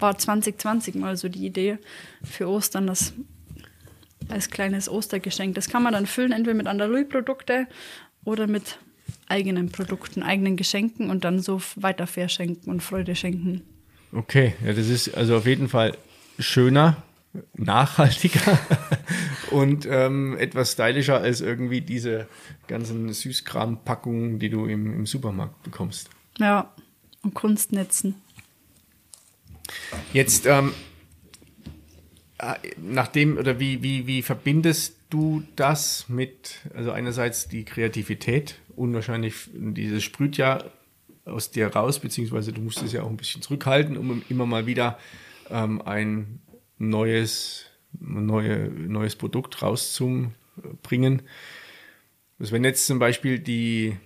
[0.00, 1.78] war 2020 mal so die Idee
[2.24, 3.12] für Ostern, das
[4.28, 5.54] als kleines Ostergeschenk.
[5.54, 7.68] Das kann man dann füllen, entweder mit Andalou-Produkte
[8.24, 8.78] oder mit
[9.28, 13.62] eigenen Produkten, eigenen Geschenken und dann so weiter verschenken und Freude schenken.
[14.12, 15.96] Okay, ja, das ist also auf jeden Fall
[16.38, 17.02] schöner,
[17.54, 18.58] nachhaltiger
[19.50, 22.26] und ähm, etwas stylischer als irgendwie diese
[22.66, 26.10] ganzen Süßkram-Packungen, die du im, im Supermarkt bekommst.
[26.38, 26.72] Ja,
[27.22, 28.14] und Kunstnetzen.
[30.12, 30.72] Jetzt ähm,
[32.38, 39.34] äh, nachdem oder wie, wie, wie verbindest du das mit, also einerseits die Kreativität, unwahrscheinlich,
[39.52, 40.62] dieses sprüht ja
[41.28, 44.66] aus dir raus, beziehungsweise du musst es ja auch ein bisschen zurückhalten, um immer mal
[44.66, 44.98] wieder
[45.50, 46.40] ähm, ein
[46.78, 47.66] neues,
[47.98, 51.22] neue, neues Produkt rauszubringen.
[52.38, 53.96] Also wenn jetzt zum Beispiel die,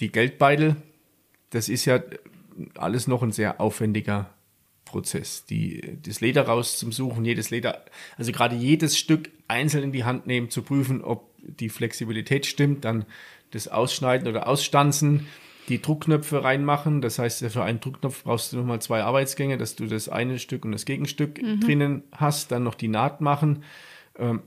[0.00, 0.76] die Geldbeutel,
[1.50, 2.02] das ist ja
[2.76, 4.30] alles noch ein sehr aufwendiger
[4.84, 5.44] Prozess.
[5.46, 7.84] Die, das Leder raus zum Suchen, jedes Leder,
[8.16, 12.84] also gerade jedes Stück einzeln in die Hand nehmen, zu prüfen, ob die Flexibilität stimmt,
[12.84, 13.04] dann
[13.50, 15.26] das Ausschneiden oder Ausstanzen,
[15.68, 17.00] die Druckknöpfe reinmachen.
[17.00, 20.64] Das heißt, für einen Druckknopf brauchst du nochmal zwei Arbeitsgänge, dass du das eine Stück
[20.64, 21.60] und das Gegenstück mhm.
[21.60, 23.64] drinnen hast, dann noch die Naht machen.
[24.18, 24.42] Ähm,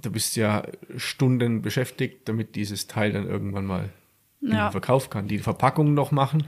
[0.00, 0.62] du bist ja
[0.96, 3.90] Stunden beschäftigt, damit dieses Teil dann irgendwann mal
[4.40, 4.48] ja.
[4.48, 5.28] in den Verkauf kann.
[5.28, 6.44] Die Verpackung noch machen.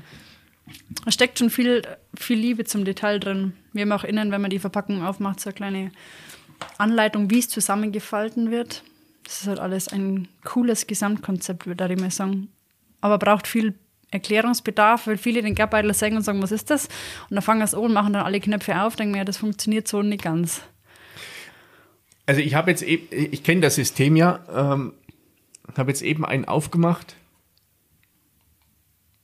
[1.04, 1.82] Da steckt schon viel,
[2.14, 3.54] viel Liebe zum Detail drin.
[3.72, 5.92] Wir haben auch innen, wenn man die Verpackung aufmacht, so eine kleine
[6.76, 8.82] Anleitung, wie es zusammengefalten wird.
[9.24, 12.48] Das ist halt alles ein cooles Gesamtkonzept, würde ich mal sagen.
[13.00, 13.74] Aber braucht viel
[14.10, 16.86] Erklärungsbedarf, weil viele den Geldbeutel sagen und sagen, was ist das?
[17.28, 19.24] Und dann fangen wir es an und machen dann alle Knöpfe auf, denken mir, ja,
[19.24, 20.62] das funktioniert so nicht ganz.
[22.26, 24.92] Also ich habe jetzt eben, ich kenne das System ja, ähm,
[25.76, 27.16] habe jetzt eben einen aufgemacht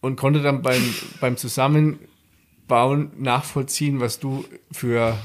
[0.01, 0.83] und konnte dann beim,
[1.21, 5.19] beim Zusammenbauen nachvollziehen, was du für,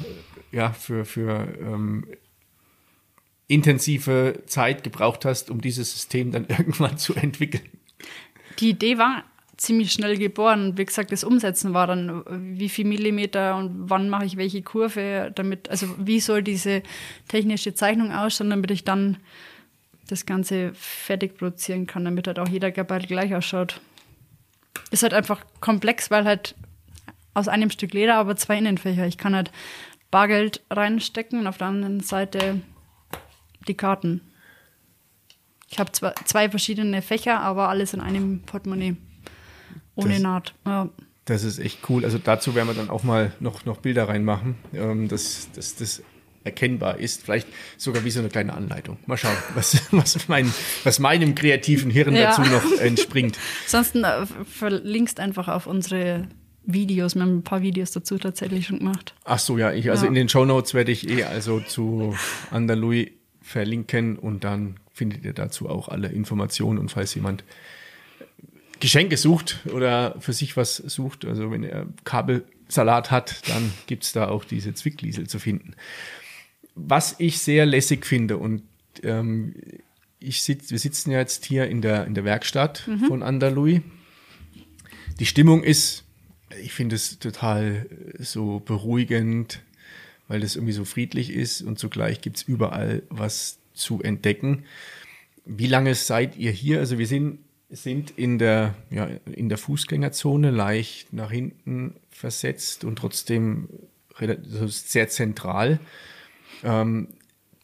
[0.52, 2.06] ja, für, für ähm,
[3.48, 7.70] intensive Zeit gebraucht hast, um dieses System dann irgendwann zu entwickeln.
[8.60, 9.24] Die Idee war
[9.60, 10.78] ziemlich schnell geboren.
[10.78, 12.24] Wie gesagt, das Umsetzen war dann,
[12.58, 16.82] wie viel Millimeter und wann mache ich welche Kurve, damit, also wie soll diese
[17.28, 19.18] technische Zeichnung ausschauen, damit ich dann
[20.08, 23.82] das Ganze fertig produzieren kann, damit halt auch jeder Gabal gleich ausschaut
[24.92, 26.56] ist halt einfach komplex, weil halt
[27.34, 29.06] aus einem Stück Leder, aber zwei Innenfächer.
[29.06, 29.52] Ich kann halt
[30.12, 32.62] Bargeld reinstecken und auf der anderen Seite
[33.68, 34.22] die Karten.
[35.70, 38.96] Ich habe zwei verschiedene Fächer, aber alles in einem Portemonnaie.
[40.00, 40.54] Ohne das, Naht.
[40.66, 40.90] Ja.
[41.26, 42.06] Das ist echt cool.
[42.06, 44.56] Also dazu werden wir dann auch mal noch, noch Bilder reinmachen.
[44.74, 46.02] Ähm, das, das, das
[46.44, 47.24] erkennbar ist.
[47.24, 48.98] Vielleicht sogar wie so eine kleine Anleitung.
[49.06, 50.52] Mal schauen, was, was, mein,
[50.84, 52.36] was meinem kreativen Hirn ja.
[52.36, 53.38] dazu noch entspringt.
[53.66, 56.28] Ansonsten äh, verlinkst einfach auf unsere
[56.64, 57.16] Videos.
[57.16, 59.16] Wir haben ein paar Videos dazu tatsächlich schon gemacht.
[59.26, 59.72] Ach so, ja.
[59.72, 60.10] Ich, also ja.
[60.10, 62.16] in den Show Notes werde ich eh also zu
[62.52, 66.78] Andalui verlinken und dann findet ihr dazu auch alle Informationen.
[66.78, 67.44] Und falls jemand
[68.80, 74.12] Geschenke sucht oder für sich was sucht, also wenn er Kabelsalat hat, dann gibt es
[74.12, 75.76] da auch diese Zwickliesel zu finden
[76.88, 78.64] was ich sehr lässig finde und
[79.04, 79.56] ähm,
[80.20, 83.06] ich sitz, wir sitzen ja jetzt hier in der, in der Werkstatt mhm.
[83.06, 83.82] von Andalui.
[85.20, 86.04] Die Stimmung ist,
[86.62, 87.88] ich finde es total
[88.18, 89.62] äh, so beruhigend,
[90.28, 94.66] weil das irgendwie so friedlich ist und zugleich gibt es überall was zu entdecken.
[95.46, 96.80] Wie lange seid ihr hier?
[96.80, 102.98] Also wir sind, sind in, der, ja, in der Fußgängerzone leicht nach hinten versetzt und
[102.98, 103.70] trotzdem
[104.68, 105.80] sehr zentral.
[106.64, 107.10] Ähm,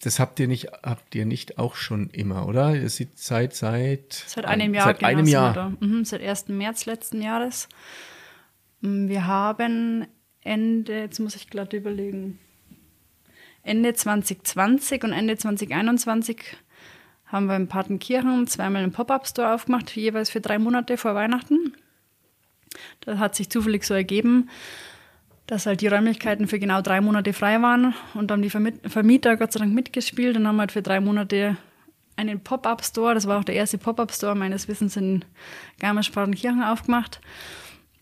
[0.01, 2.75] das habt ihr nicht, habt ihr nicht auch schon immer, oder?
[2.75, 4.85] Ihr seid seit, seit, seit einem Jahr.
[4.85, 5.73] Seit genau, einem Jahr.
[5.79, 6.49] Mhm, seit 1.
[6.49, 7.67] März letzten Jahres.
[8.81, 10.05] Mm, wir haben
[10.41, 12.39] Ende, jetzt muss ich gerade überlegen,
[13.63, 16.37] Ende 2020 und Ende 2021
[17.36, 21.74] haben wir in Partenkirchen zweimal einen Pop-Up-Store aufgemacht, jeweils für drei Monate vor Weihnachten.
[23.02, 24.50] Das hat sich zufällig so ergeben
[25.48, 29.52] dass halt die Räumlichkeiten für genau drei Monate frei waren und haben die Vermieter Gott
[29.52, 31.58] sei Dank mitgespielt und haben halt für drei Monate
[32.15, 35.24] einen Pop-Up-Store, das war auch der erste Pop-Up-Store meines Wissens in
[35.80, 37.19] Garmisch-Partenkirchen aufgemacht,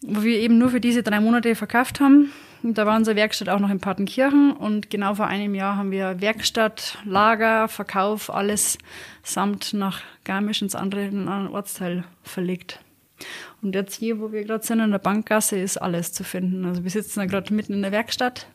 [0.01, 2.31] wo wir eben nur für diese drei Monate verkauft haben.
[2.65, 6.21] Da war unsere Werkstatt auch noch in Partenkirchen und genau vor einem Jahr haben wir
[6.21, 8.77] Werkstatt, Lager, Verkauf, alles
[9.21, 12.79] samt nach Garmisch ins andere, in einen Ortsteil verlegt.
[13.61, 16.65] Und jetzt hier, wo wir gerade sind, in der Bankgasse, ist alles zu finden.
[16.65, 18.47] Also wir sitzen da gerade mitten in der Werkstatt.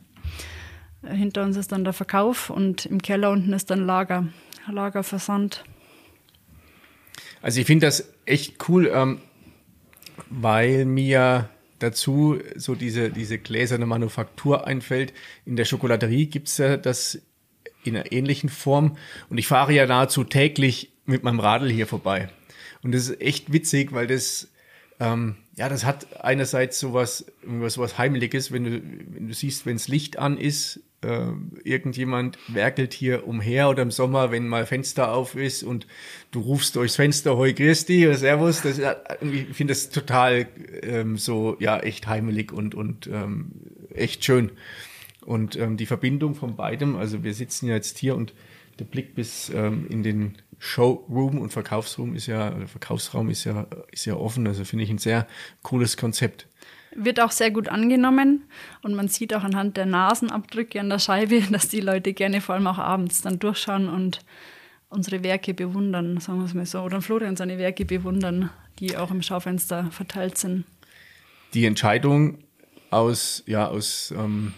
[1.06, 4.26] Hinter uns ist dann der Verkauf und im Keller unten ist dann Lager,
[4.72, 5.64] Lagerversand.
[7.42, 9.20] Also ich finde das echt cool, ähm,
[10.30, 15.12] weil mir dazu so diese, diese gläserne Manufaktur einfällt.
[15.44, 17.20] In der Schokolaterie gibt es ja das
[17.84, 18.96] in einer ähnlichen Form.
[19.28, 22.28] Und ich fahre ja nahezu täglich mit meinem Radl hier vorbei.
[22.82, 24.48] Und das ist echt witzig, weil das
[25.00, 27.26] ähm, ja, das hat einerseits sowas,
[27.66, 31.28] sowas Heimliches, wenn du, wenn du siehst, wenns Licht an ist, äh,
[31.64, 35.86] irgendjemand werkelt hier umher oder im Sommer, wenn mal Fenster auf ist und
[36.30, 38.80] du rufst durchs Fenster, hoi Christi oder Servus, das,
[39.20, 40.48] ich finde das total
[40.82, 43.52] ähm, so, ja, echt heimelig und, und ähm,
[43.94, 44.50] echt schön.
[45.24, 48.32] Und ähm, die Verbindung von beidem, also wir sitzen ja jetzt hier und
[48.78, 53.66] der Blick bis ähm, in den Showroom und Verkaufsraum ist ja, oder Verkaufsraum ist ja,
[53.92, 54.46] ist ja offen.
[54.46, 55.26] Also finde ich ein sehr
[55.62, 56.48] cooles Konzept.
[56.94, 58.44] Wird auch sehr gut angenommen
[58.82, 62.54] und man sieht auch anhand der Nasenabdrücke an der Scheibe, dass die Leute gerne vor
[62.54, 64.20] allem auch abends dann durchschauen und
[64.88, 69.10] unsere Werke bewundern, sagen wir es mal so, oder Florian seine Werke bewundern, die auch
[69.10, 70.64] im Schaufenster verteilt sind.
[71.54, 72.38] Die Entscheidung
[72.90, 74.54] aus, ja, aus, ähm,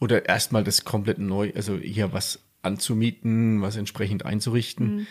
[0.00, 4.96] oder erstmal das komplett neu, also hier was anzumieten, was entsprechend einzurichten.
[4.96, 5.06] Mhm.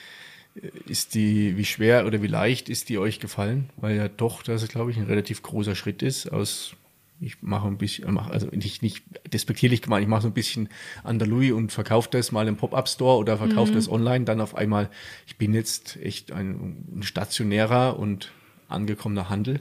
[0.54, 3.70] Ist die, wie schwer oder wie leicht ist die euch gefallen?
[3.78, 6.76] Weil ja doch, das glaube ich, ein relativ großer Schritt ist aus
[7.22, 10.70] ich mache ein bisschen, also nicht, nicht despektierlich gemeint, ich mache so ein bisschen
[11.04, 13.76] Andalui und verkaufe das mal im Pop-Up-Store oder verkaufe mhm.
[13.76, 14.90] das online, dann auf einmal,
[15.28, 18.32] ich bin jetzt echt ein, ein stationärer und
[18.68, 19.60] angekommener Handel.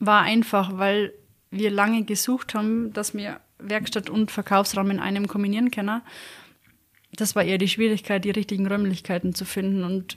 [0.00, 1.12] War einfach, weil
[1.52, 6.02] wir lange gesucht haben, dass wir Werkstatt und Verkaufsraum in einem kombinieren können.
[7.20, 9.84] Das war eher die Schwierigkeit, die richtigen Räumlichkeiten zu finden.
[9.84, 10.16] Und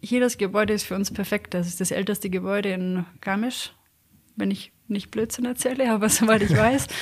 [0.00, 1.52] hier das Gebäude ist für uns perfekt.
[1.52, 3.72] Das ist das älteste Gebäude in Garmisch,
[4.36, 6.86] wenn ich nicht Blödsinn erzähle, aber soweit ich weiß.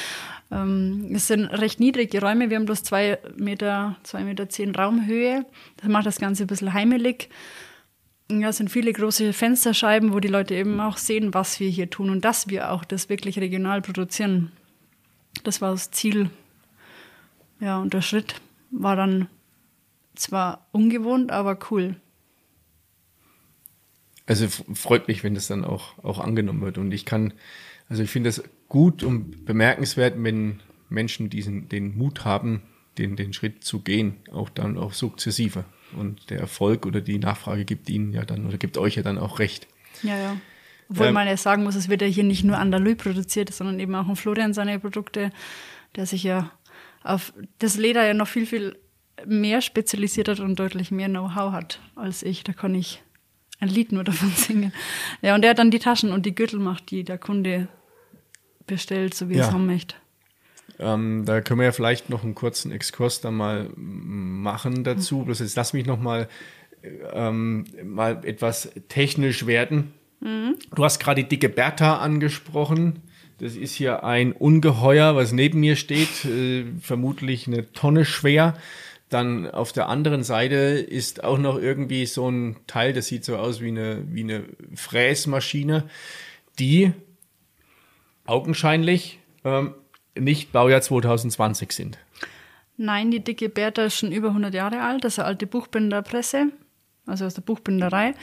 [0.49, 2.51] Ähm, es sind recht niedrige Räume.
[2.51, 5.45] Wir haben bloß zwei Meter, zwei Meter zehn Raumhöhe.
[5.79, 7.31] Das macht das Ganze ein bisschen heimelig.
[8.31, 11.91] Ja, es sind viele große Fensterscheiben, wo die Leute eben auch sehen, was wir hier
[11.91, 14.53] tun und dass wir auch das wirklich regional produzieren.
[15.43, 16.31] Das war das Ziel.
[17.59, 18.37] Ja, und der Schritt
[18.71, 19.27] war dann
[20.17, 21.97] zwar ungewohnt, aber cool.
[24.27, 26.79] Also freut mich, wenn das dann auch, auch angenommen wird.
[26.79, 27.33] Und ich kann,
[27.89, 32.63] also ich finde das gut und bemerkenswert, wenn Menschen diesen, den Mut haben,
[32.99, 35.65] den, den Schritt zu gehen, auch dann auch sukzessive.
[35.97, 39.19] Und der Erfolg oder die Nachfrage gibt ihnen ja dann oder gibt euch ja dann
[39.19, 39.69] auch recht.
[40.03, 40.37] Ja, ja.
[40.89, 43.79] Obwohl ähm, man ja sagen muss, es wird ja hier nicht nur Andalou produziert, sondern
[43.81, 45.31] eben auch ein Florian seine Produkte,
[45.95, 46.51] der sich ja
[47.03, 48.77] auf das Leder ja noch viel, viel
[49.25, 52.45] mehr spezialisiert hat und deutlich mehr Know-how hat als ich.
[52.45, 53.03] Da kann ich
[53.61, 54.73] ein Lied nur davon singen.
[55.23, 57.69] Ja, und der hat dann die Taschen und die Gürtel macht, die der Kunde
[58.67, 59.43] bestellt, so wie ja.
[59.43, 59.95] er es haben möchte.
[60.79, 65.23] Ähm, da können wir ja vielleicht noch einen kurzen Exkurs dann mal machen dazu.
[65.25, 66.29] Bloß jetzt lass mich noch mal,
[67.13, 69.95] ähm, mal etwas technisch werden.
[70.21, 70.57] Mhm.
[70.75, 73.01] Du hast gerade die dicke Bertha angesprochen.
[73.39, 78.55] Das ist hier ein Ungeheuer, was neben mir steht, äh, vermutlich eine Tonne schwer.
[79.09, 83.37] Dann auf der anderen Seite ist auch noch irgendwie so ein Teil, das sieht so
[83.37, 85.85] aus wie eine, wie eine Fräsmaschine,
[86.59, 86.93] die
[88.25, 89.75] augenscheinlich ähm,
[90.19, 91.99] nicht Baujahr 2020 sind.
[92.77, 95.05] Nein, die dicke Bertha ist schon über 100 Jahre alt.
[95.05, 96.49] Das ist eine alte Buchbinderpresse,
[97.07, 98.15] also aus der Buchbinderei.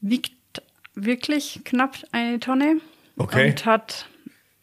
[0.00, 0.62] Wiegt
[0.94, 2.80] wirklich knapp eine Tonne
[3.16, 3.50] okay.
[3.50, 4.08] und hat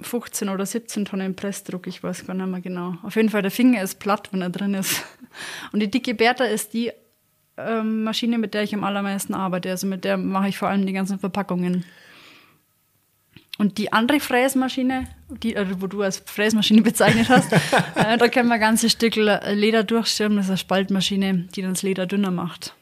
[0.01, 2.95] 15 oder 17 Tonnen Pressdruck, ich weiß gar nicht mehr genau.
[3.03, 5.03] Auf jeden Fall, der Finger ist platt, wenn er drin ist.
[5.71, 6.91] Und die dicke Bertha ist die
[7.57, 9.69] ähm, Maschine, mit der ich am allermeisten arbeite.
[9.69, 11.83] Also mit der mache ich vor allem die ganzen Verpackungen.
[13.57, 18.47] Und die andere Fräsmaschine, die, äh, wo du als Fräsmaschine bezeichnet hast, äh, da können
[18.47, 20.37] wir ganze Stück Leder durchschirmen.
[20.37, 22.73] Das ist eine Spaltmaschine, die dann das Leder dünner macht.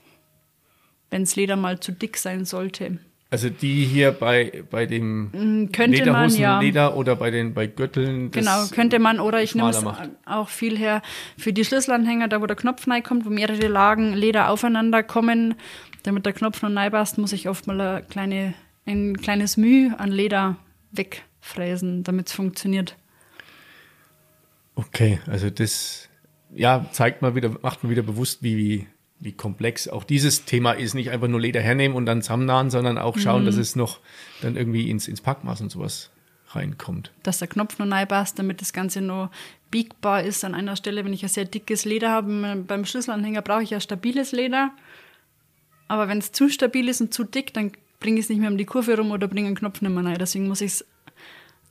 [1.09, 2.99] Wenn das Leder mal zu dick sein sollte.
[3.29, 6.59] Also die hier bei, bei dem mm, könnte Lederhosen, man, ja.
[6.61, 8.31] Leder oder bei den bei Gürteln.
[8.31, 9.83] Genau, könnte man oder ich nehme es
[10.25, 11.01] auch viel her
[11.37, 15.55] für die Schlüsselanhänger, da wo der Knopf kommt, wo mehrere Lagen Leder aufeinander kommen,
[16.03, 18.53] damit der Knopf noch passt, muss ich oft mal eine kleine,
[18.85, 20.55] ein kleines Mühe an Leder
[20.91, 22.95] wegfräsen, damit es funktioniert.
[24.75, 26.07] Okay, also das
[26.53, 28.87] ja zeigt mal wieder, macht mal wieder bewusst, wie, wie
[29.33, 30.93] komplex auch dieses Thema ist.
[30.93, 33.45] Nicht einfach nur Leder hernehmen und dann zusammennahen, sondern auch schauen, mhm.
[33.47, 33.99] dass es noch
[34.41, 36.11] dann irgendwie ins, ins Packmaß und sowas
[36.49, 37.11] reinkommt.
[37.23, 39.29] Dass der Knopf noch passt, damit das Ganze noch
[39.71, 41.03] biegbar ist an einer Stelle.
[41.03, 44.71] Wenn ich ein sehr dickes Leder habe, beim Schlüsselanhänger brauche ich ja stabiles Leder.
[45.87, 48.51] Aber wenn es zu stabil ist und zu dick, dann bringe ich es nicht mehr
[48.51, 50.17] um die Kurve rum oder bringe den Knopf nicht mehr rein.
[50.19, 50.85] Deswegen muss ich es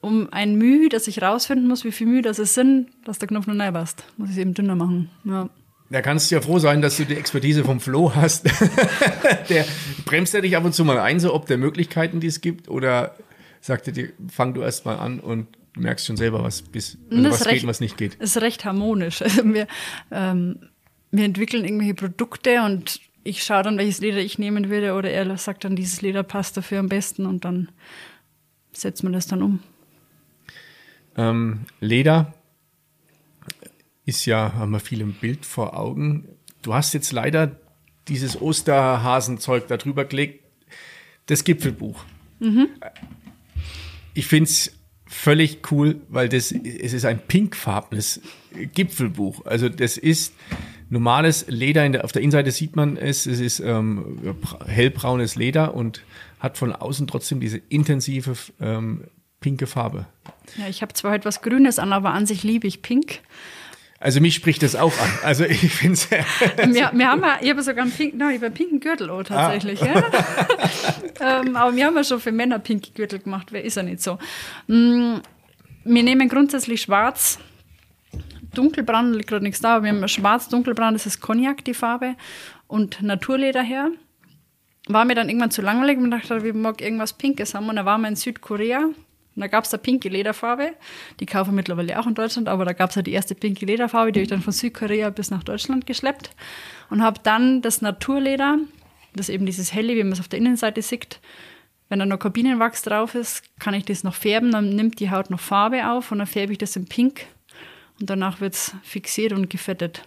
[0.01, 3.29] um ein Mühe, dass ich rausfinden muss, wie viel Mühe das es sind, dass der
[3.29, 5.11] Knopf noch rein passt, muss ich es eben dünner machen.
[5.25, 5.49] Ja.
[5.89, 8.47] Da kannst du ja froh sein, dass du die Expertise vom Flo hast.
[9.49, 9.65] der
[10.05, 12.69] bremst er dich ab und zu mal ein, so ob der Möglichkeiten, die es gibt,
[12.69, 13.15] oder
[13.61, 17.31] sagt er dir, fang du erst mal an und merkst schon selber, was, bis, also
[17.31, 18.17] was recht, geht und was nicht geht.
[18.19, 19.23] Es ist recht harmonisch.
[19.23, 19.67] Also wir,
[20.11, 20.59] ähm,
[21.11, 25.37] wir entwickeln irgendwelche Produkte und ich schaue dann, welches Leder ich nehmen würde, oder er
[25.37, 27.69] sagt dann, dieses Leder passt dafür am besten und dann
[28.73, 29.61] setzt man das dann um.
[31.17, 32.35] Ähm, Leder
[34.07, 36.29] ist ja, haben wir viel im Bild vor Augen.
[36.63, 37.57] Du hast jetzt leider
[38.09, 40.45] dieses Osterhasenzeug darüber gelegt,
[41.27, 42.05] das Gipfelbuch.
[42.39, 42.69] Mhm.
[44.15, 44.73] Ich finde es
[45.07, 48.21] völlig cool, weil das es ist ein pinkfarbenes
[48.73, 49.45] Gipfelbuch.
[49.45, 50.35] Also das ist
[50.89, 51.89] normales Leder.
[51.89, 53.27] Der, auf der Innenseite sieht man es.
[53.27, 54.37] Es ist ähm,
[54.67, 56.03] hellbraunes Leder und
[56.39, 59.05] hat von außen trotzdem diese intensive ähm,
[59.41, 60.07] pinke Farbe.
[60.57, 63.21] Ja, ich habe zwar etwas Grünes an, aber an sich liebe ich Pink.
[63.99, 65.11] Also mich spricht das auch an.
[65.23, 66.11] Also ich finde es.
[66.11, 69.23] wir, wir haben ja, ich habe sogar einen, pink, no, ich einen pinken Gürtel auch
[69.23, 69.83] tatsächlich.
[69.83, 69.87] Ah.
[71.21, 71.41] Ja.
[71.41, 73.49] ähm, aber wir haben ja schon für Männer pinke Gürtel gemacht.
[73.53, 74.19] Wer ist ja nicht so?
[74.67, 75.17] Mm,
[75.85, 77.39] wir nehmen grundsätzlich schwarz.
[78.55, 82.17] Dunkelbraun liegt gerade nichts da, aber wir haben schwarz, dunkelbraun, das ist Cognac, die Farbe.
[82.67, 83.91] Und Naturleder her.
[84.89, 87.69] War mir dann irgendwann zu langweilig und dachte, wir mag irgendwas Pinkes haben.
[87.69, 88.91] Und da waren wir in Südkorea
[89.37, 90.73] und da gab es da pinke Lederfarbe.
[91.21, 94.11] Die kaufen mittlerweile auch in Deutschland, aber da gab es ja die erste pinke Lederfarbe,
[94.11, 96.31] die habe ich dann von Südkorea bis nach Deutschland geschleppt.
[96.89, 98.59] Und habe dann das Naturleder,
[99.15, 101.21] das eben dieses helle, wie man es auf der Innenseite sieht,
[101.89, 105.31] wenn da noch Kabinenwachs drauf ist, kann ich das noch färben, dann nimmt die Haut
[105.31, 107.27] noch Farbe auf und dann färbe ich das in pink
[108.01, 110.03] und danach wird es fixiert und gefettet.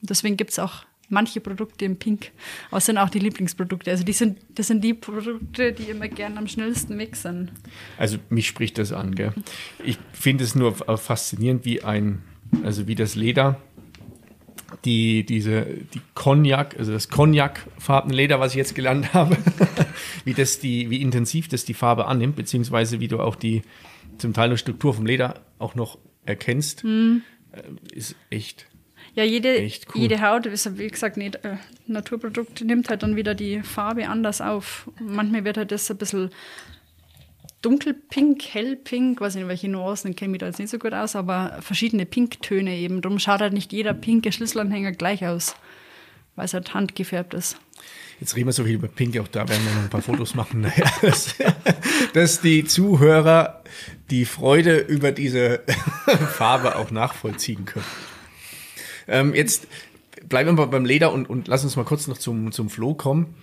[0.00, 2.30] Und deswegen gibt es auch manche Produkte in Pink.
[2.68, 3.90] Aber es sind auch die Lieblingsprodukte.
[3.90, 7.52] Also die sind, das sind die Produkte, die immer gern am schnellsten weg sind.
[7.96, 9.32] Also mich spricht das an, gell?
[9.84, 12.22] Ich finde es nur faszinierend, wie ein,
[12.62, 13.60] also wie das Leder,
[14.84, 19.36] die, diese, die Cognac, also das Cognac-farbene Leder, was ich jetzt gelernt habe,
[20.24, 23.62] wie das die, wie intensiv das die Farbe annimmt, beziehungsweise wie du auch die
[24.18, 27.18] zum Teil eine Struktur vom Leder auch noch erkennst, mm.
[27.92, 28.66] ist echt
[29.18, 30.00] ja, jede, cool.
[30.00, 30.46] jede Haut,
[30.78, 31.56] wie gesagt, nicht, äh,
[31.88, 34.88] Naturprodukt nimmt halt dann wieder die Farbe anders auf.
[35.00, 36.30] Manchmal wird halt das ein bisschen
[37.62, 41.58] dunkelpink, hellpink, weiß nicht, welche Nuancen kenne ich da jetzt nicht so gut aus, aber
[41.62, 43.02] verschiedene Pinktöne eben.
[43.02, 45.56] Darum schaut halt nicht jeder pinke Schlüsselanhänger gleich aus,
[46.36, 47.56] weil es halt handgefärbt ist.
[48.20, 50.36] Jetzt reden wir so viel über Pink, auch da werden wir noch ein paar Fotos
[50.36, 50.60] machen.
[50.76, 51.34] Naja, dass,
[52.12, 53.64] dass die Zuhörer
[54.10, 55.64] die Freude über diese
[56.36, 57.84] Farbe auch nachvollziehen können.
[59.08, 59.66] Ähm, jetzt
[60.28, 62.94] bleiben wir mal beim Leder und, und lass uns mal kurz noch zum, zum Flo
[62.94, 63.34] kommen.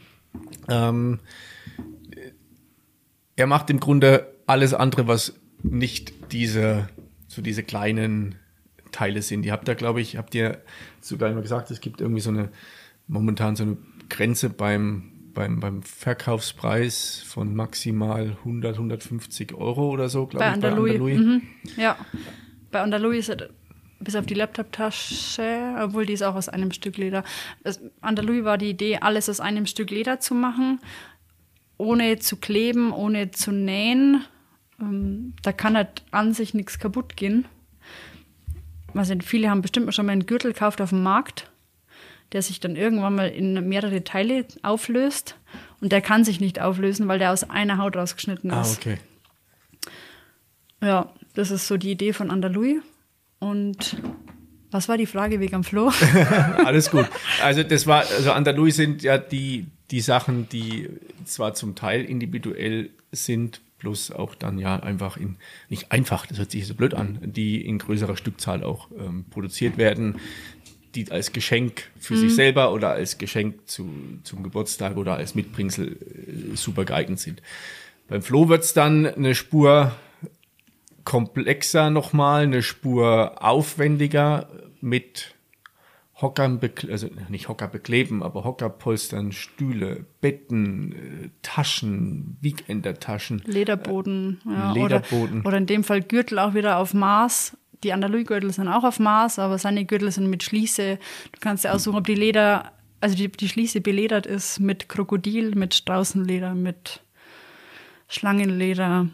[0.70, 1.20] Ähm,
[3.36, 6.88] er macht im Grunde alles andere, was nicht diese,
[7.28, 8.36] so diese kleinen
[8.92, 9.46] Teile sind.
[9.46, 10.62] Ihr habt da, glaube ich, habt ihr
[11.02, 12.50] sogar immer gesagt, es gibt irgendwie so eine,
[13.08, 13.78] momentan so eine
[14.10, 20.70] Grenze beim, beim, beim Verkaufspreis von maximal 100, 150 Euro oder so, glaube ich, bei
[20.70, 21.18] Andalui.
[21.18, 21.42] Mhm.
[21.76, 21.98] Ja,
[22.72, 23.38] bei Andalui ist es
[24.00, 27.24] bis auf die Laptop-Tasche, obwohl die ist auch aus einem Stück Leder.
[27.64, 30.80] Das, an der Louis war die Idee, alles aus einem Stück Leder zu machen,
[31.78, 34.24] ohne zu kleben, ohne zu nähen.
[34.80, 37.46] Ähm, da kann halt an sich nichts kaputt gehen.
[38.94, 41.52] Also viele haben bestimmt schon mal einen Gürtel gekauft auf dem Markt,
[42.32, 45.36] der sich dann irgendwann mal in mehrere Teile auflöst.
[45.82, 48.78] Und der kann sich nicht auflösen, weil der aus einer Haut rausgeschnitten ah, ist.
[48.78, 48.98] Ah, okay.
[50.82, 52.82] Ja, das ist so die Idee von Andalui.
[53.40, 53.98] Und
[54.72, 55.92] was war die Frage wegen am Flo?
[56.66, 57.08] Alles gut.
[57.42, 60.90] Also das war, also Andalui sind ja die, die Sachen, die
[61.24, 65.38] zwar zum Teil individuell sind, plus auch dann ja einfach in,
[65.70, 69.78] nicht einfach, das hört sich so blöd an, die in größerer Stückzahl auch ähm, produziert
[69.78, 70.16] werden,
[70.96, 72.20] die als Geschenk für mhm.
[72.20, 73.90] sich selber oder als Geschenk zu,
[74.24, 77.42] zum Geburtstag oder als Mitbringsel äh, super geeignet sind.
[78.08, 79.94] Beim Flo wird es dann eine Spur
[81.06, 84.50] komplexer nochmal, eine Spur aufwendiger
[84.82, 85.36] mit
[86.22, 93.42] Hockern, also nicht Hocker bekleben, aber Hockerpolstern, Stühle, Betten, äh, Taschen, Weekender-Taschen.
[93.46, 95.40] Lederboden, äh, ja, Lederboden.
[95.42, 97.58] Oder, oder, in dem Fall Gürtel auch wieder auf Maß.
[97.84, 100.98] Die Andalui-Gürtel sind auch auf Maß, aber seine Gürtel sind mit Schließe.
[101.34, 105.54] Du kannst ja aussuchen, ob die Leder, also die, die Schließe beledert ist mit Krokodil,
[105.54, 107.02] mit Straußenleder, mit
[108.08, 109.10] Schlangenleder,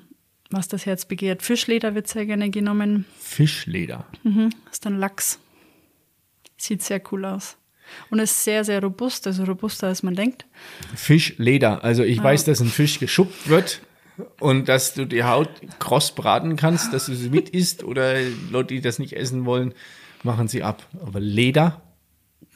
[0.51, 1.41] was das Herz begehrt.
[1.41, 3.05] Fischleder wird sehr gerne genommen.
[3.19, 4.05] Fischleder?
[4.23, 5.39] Mhm, ist dann Lachs.
[6.57, 7.57] Sieht sehr cool aus.
[8.09, 10.45] Und ist sehr, sehr robust, also robuster als man denkt.
[10.95, 11.83] Fischleder.
[11.83, 12.23] Also ich ja.
[12.23, 13.81] weiß, dass ein Fisch geschuppt wird
[14.39, 15.49] und dass du die Haut
[15.79, 18.15] kross braten kannst, dass du sie mit isst oder
[18.49, 19.73] Leute, die das nicht essen wollen,
[20.23, 20.87] machen sie ab.
[21.01, 21.81] Aber Leder?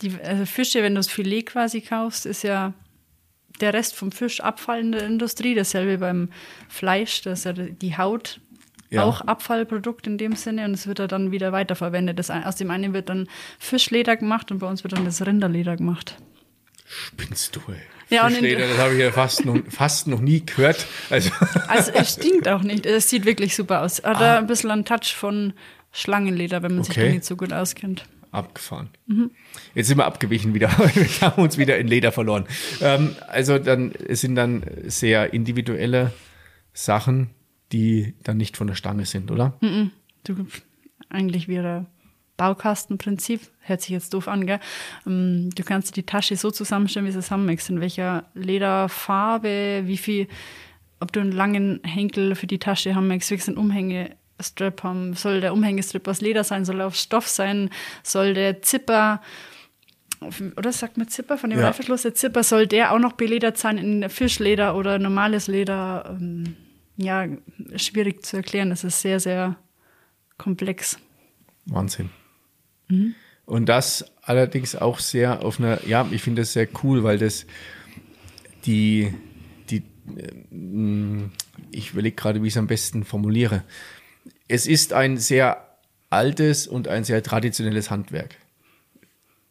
[0.02, 2.74] Die, also Fische, wenn du das Filet quasi kaufst, ist ja
[3.62, 5.56] der Rest vom Fisch Abfall in der Industrie.
[5.56, 6.30] Dasselbe beim
[6.68, 8.40] Fleisch, das ist ja die Haut
[8.90, 9.04] ja.
[9.04, 12.20] auch Abfallprodukt in dem Sinne und es wird ja dann wieder weiterverwendet.
[12.20, 13.28] Das, aus dem einen wird dann
[13.60, 16.16] Fischleder gemacht und bei uns wird dann das Rinderleder gemacht.
[16.86, 17.82] Spinnst du, ey.
[18.10, 20.86] Ja, Fischleder, das habe ich ja fast noch, fast noch nie gehört.
[21.10, 21.32] Also.
[21.68, 22.86] also es stinkt auch nicht.
[22.86, 24.04] Es sieht wirklich super aus.
[24.04, 24.38] Hat ah.
[24.38, 25.54] ein bisschen einen Touch von
[25.92, 26.94] Schlangenleder, wenn man okay.
[26.94, 28.06] sich da nicht so gut auskennt.
[28.36, 28.90] Abgefahren.
[29.08, 29.32] Mhm.
[29.74, 30.70] Jetzt sind wir abgewichen wieder.
[30.94, 32.46] wir haben uns wieder in Leder verloren.
[32.82, 36.14] Ähm, also dann es sind dann sehr individuelle
[36.74, 37.30] Sachen.
[37.72, 39.58] die dann nicht von der Stange sind, oder?
[40.24, 40.46] Du,
[41.10, 41.88] eigentlich wie ein
[42.38, 44.60] Baukastenprinzip, hört sich jetzt doof an, gell?
[45.08, 50.28] Ähm, Du kannst die Tasche so zusammenstellen, wie sie zusammenwächst, in welcher Lederfarbe, wie viel,
[51.00, 53.60] ob du einen langen Henkel für die Tasche haben möchtest, willst du einen
[54.38, 57.70] Umhängestrap haben, soll der Umhängestrip aus Leder sein, soll er aus Stoff sein,
[58.04, 59.22] soll der Zipper,
[60.58, 61.68] oder sagt man Zipper von dem Ja.
[61.68, 66.18] Reißverschluss, der Zipper, soll der auch noch beledert sein in Fischleder oder normales Leder?
[66.20, 66.56] Ähm,
[66.98, 67.28] Ja,
[67.76, 69.58] schwierig zu erklären, das ist sehr, sehr
[70.38, 70.98] komplex.
[71.66, 72.10] Wahnsinn.
[73.46, 77.46] Und das allerdings auch sehr auf einer, ja, ich finde das sehr cool, weil das
[78.66, 79.14] die,
[79.70, 79.84] die,
[80.50, 81.32] ähm,
[81.70, 83.64] ich überlege gerade, wie ich es am besten formuliere.
[84.48, 85.78] Es ist ein sehr
[86.10, 88.38] altes und ein sehr traditionelles Handwerk.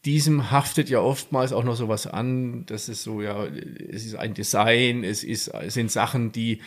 [0.05, 4.35] Diesem haftet ja oftmals auch noch sowas an, das ist so, ja, es ist ein
[4.35, 6.61] Design, es ist, es sind Sachen, die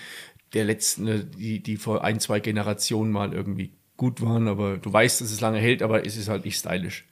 [0.53, 5.21] der letzten, die, die vor ein, zwei Generationen mal irgendwie gut waren, aber du weißt,
[5.21, 7.05] dass es lange hält, aber es ist halt nicht stylisch.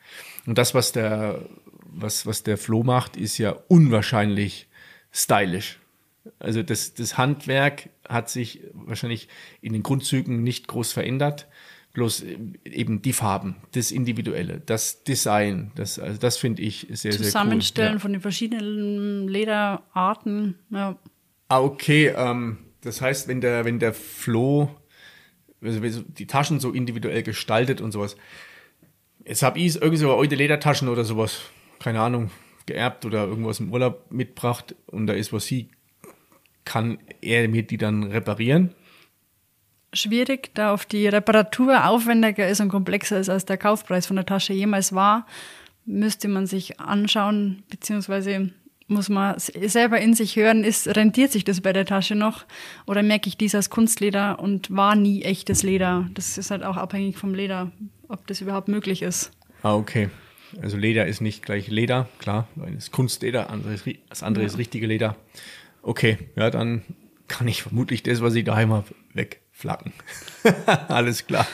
[0.46, 1.42] Und das, was der,
[1.84, 4.68] was, was der Flo macht, ist ja unwahrscheinlich
[5.12, 5.80] stylisch.
[6.40, 9.28] Also das, das Handwerk hat sich wahrscheinlich
[9.62, 11.48] in den Grundzügen nicht groß verändert.
[11.94, 12.26] Bloß
[12.66, 17.26] eben die Farben, das Individuelle, das Design, das, also das finde ich sehr, sehr cool.
[17.26, 18.00] Zusammenstellen Ja.
[18.00, 20.56] von den verschiedenen Lederarten.
[20.72, 21.00] Ja.
[21.48, 22.14] Ah, okay.
[22.16, 24.70] Ähm, das heißt, wenn der, wenn der Flo
[25.66, 28.16] also die Taschen so individuell gestaltet und sowas.
[29.26, 31.42] Jetzt habe ich irgendwie so alte Ledertaschen oder sowas,
[31.80, 32.30] keine Ahnung,
[32.66, 35.70] geerbt oder irgendwas im Urlaub mitgebracht und da ist was sie,
[36.66, 38.74] kann er mir die dann reparieren?
[39.94, 44.26] Schwierig, da auf die Reparatur aufwendiger ist und komplexer ist, als der Kaufpreis von der
[44.26, 45.26] Tasche jemals war,
[45.86, 48.52] müsste man sich anschauen, beziehungsweise
[48.88, 52.46] muss man selber in sich hören, ist, rentiert sich das bei der Tasche noch
[52.86, 56.08] oder merke ich dies als Kunstleder und war nie echtes Leder.
[56.14, 57.72] Das ist halt auch abhängig vom Leder,
[58.08, 59.32] ob das überhaupt möglich ist.
[59.64, 60.10] Ah, okay.
[60.62, 62.48] Also Leder ist nicht gleich Leder, klar.
[62.78, 65.16] Ist Kunstleder, andere ist, das andere ist richtige Leder.
[65.86, 66.82] Okay, ja, dann
[67.28, 69.94] kann ich vermutlich das, was ich daheim habe, wegflacken.
[70.88, 71.46] Alles klar.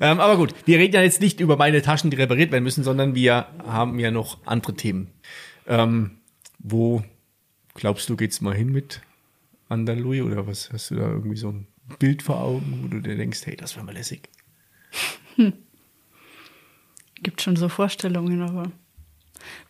[0.00, 2.84] Ähm, aber gut, wir reden ja jetzt nicht über meine Taschen, die repariert werden müssen,
[2.84, 5.10] sondern wir haben ja noch andere Themen.
[5.66, 6.18] Ähm,
[6.60, 7.02] wo
[7.74, 9.00] glaubst du, geht's mal hin mit
[9.68, 10.70] Andalui oder was?
[10.72, 11.66] Hast du da irgendwie so ein
[11.98, 14.28] Bild vor Augen, wo du dir denkst, hey, das wäre mal lässig?
[17.24, 18.70] Gibt schon so Vorstellungen, aber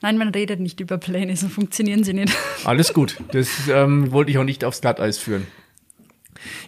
[0.03, 2.37] nein, man redet nicht über Pläne, so funktionieren sie nicht.
[2.65, 3.17] Alles gut.
[3.33, 5.47] Das ähm, wollte ich auch nicht aufs Glatteis führen.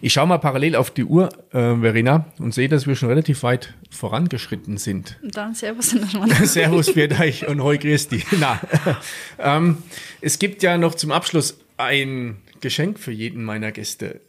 [0.01, 3.43] Ich schaue mal parallel auf die Uhr, äh, Verena, und sehe, dass wir schon relativ
[3.43, 5.17] weit vorangeschritten sind.
[5.23, 6.53] Dann Servus Schwanz.
[6.53, 8.23] Servus, für euch und hoi Christi.
[8.39, 8.61] Na,
[9.39, 9.77] ähm,
[10.21, 14.21] es gibt ja noch zum Abschluss ein Geschenk für jeden meiner Gäste.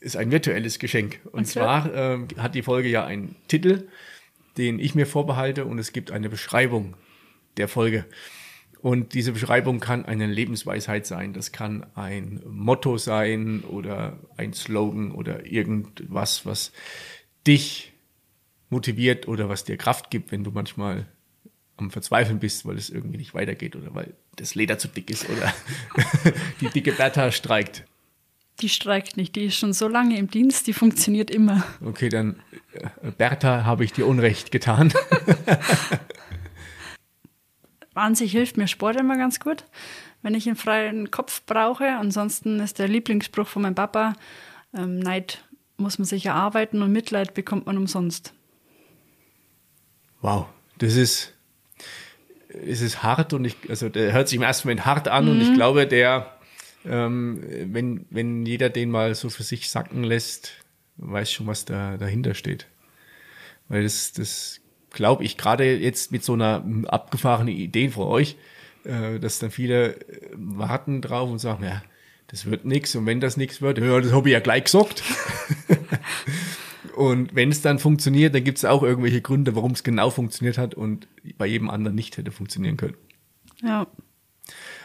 [0.00, 1.18] Ist ein virtuelles Geschenk.
[1.32, 1.50] Und Okay.
[1.50, 3.88] zwar ähm, hat die Folge ja einen Titel,
[4.56, 6.94] den ich mir vorbehalte, und es gibt eine Beschreibung
[7.56, 8.06] der Folge.
[8.80, 15.12] Und diese Beschreibung kann eine Lebensweisheit sein, das kann ein Motto sein oder ein Slogan
[15.12, 16.72] oder irgendwas, was
[17.46, 17.92] dich
[18.70, 21.06] motiviert oder was dir Kraft gibt, wenn du manchmal
[21.76, 25.28] am Verzweifeln bist, weil es irgendwie nicht weitergeht oder weil das Leder zu dick ist
[25.28, 25.52] oder
[26.60, 27.84] die dicke Bertha streikt.
[28.60, 31.64] Die streikt nicht, die ist schon so lange im Dienst, die funktioniert immer.
[31.84, 32.42] Okay, dann
[32.72, 34.92] äh, Bertha, habe ich dir Unrecht getan.
[37.94, 39.64] An sich hilft mir Sport immer ganz gut,
[40.22, 41.86] wenn ich einen freien Kopf brauche.
[41.86, 44.14] Ansonsten ist der Lieblingsspruch von meinem Papa,
[44.74, 45.44] ähm, Neid
[45.76, 48.32] muss man sich erarbeiten und Mitleid bekommt man umsonst.
[50.20, 50.46] Wow,
[50.78, 51.34] das ist,
[52.48, 55.40] es ist hart und ich, also der hört sich im ersten Moment hart an und
[55.40, 56.38] ich glaube, der,
[56.84, 60.52] ähm, wenn, wenn jeder den mal so für sich sacken lässt,
[60.98, 62.66] weiß schon, was da dahinter steht.
[63.68, 64.60] Weil das, das
[64.90, 68.36] glaube ich, gerade jetzt mit so einer abgefahrenen Idee von euch,
[68.84, 71.82] äh, dass dann viele äh, warten drauf und sagen, ja,
[72.28, 75.02] das wird nichts und wenn das nichts wird, ja, das habe ich ja gleich gesagt.
[76.96, 80.58] Und wenn es dann funktioniert, dann gibt es auch irgendwelche Gründe, warum es genau funktioniert
[80.58, 82.96] hat und bei jedem anderen nicht hätte funktionieren können.
[83.62, 83.86] Ja,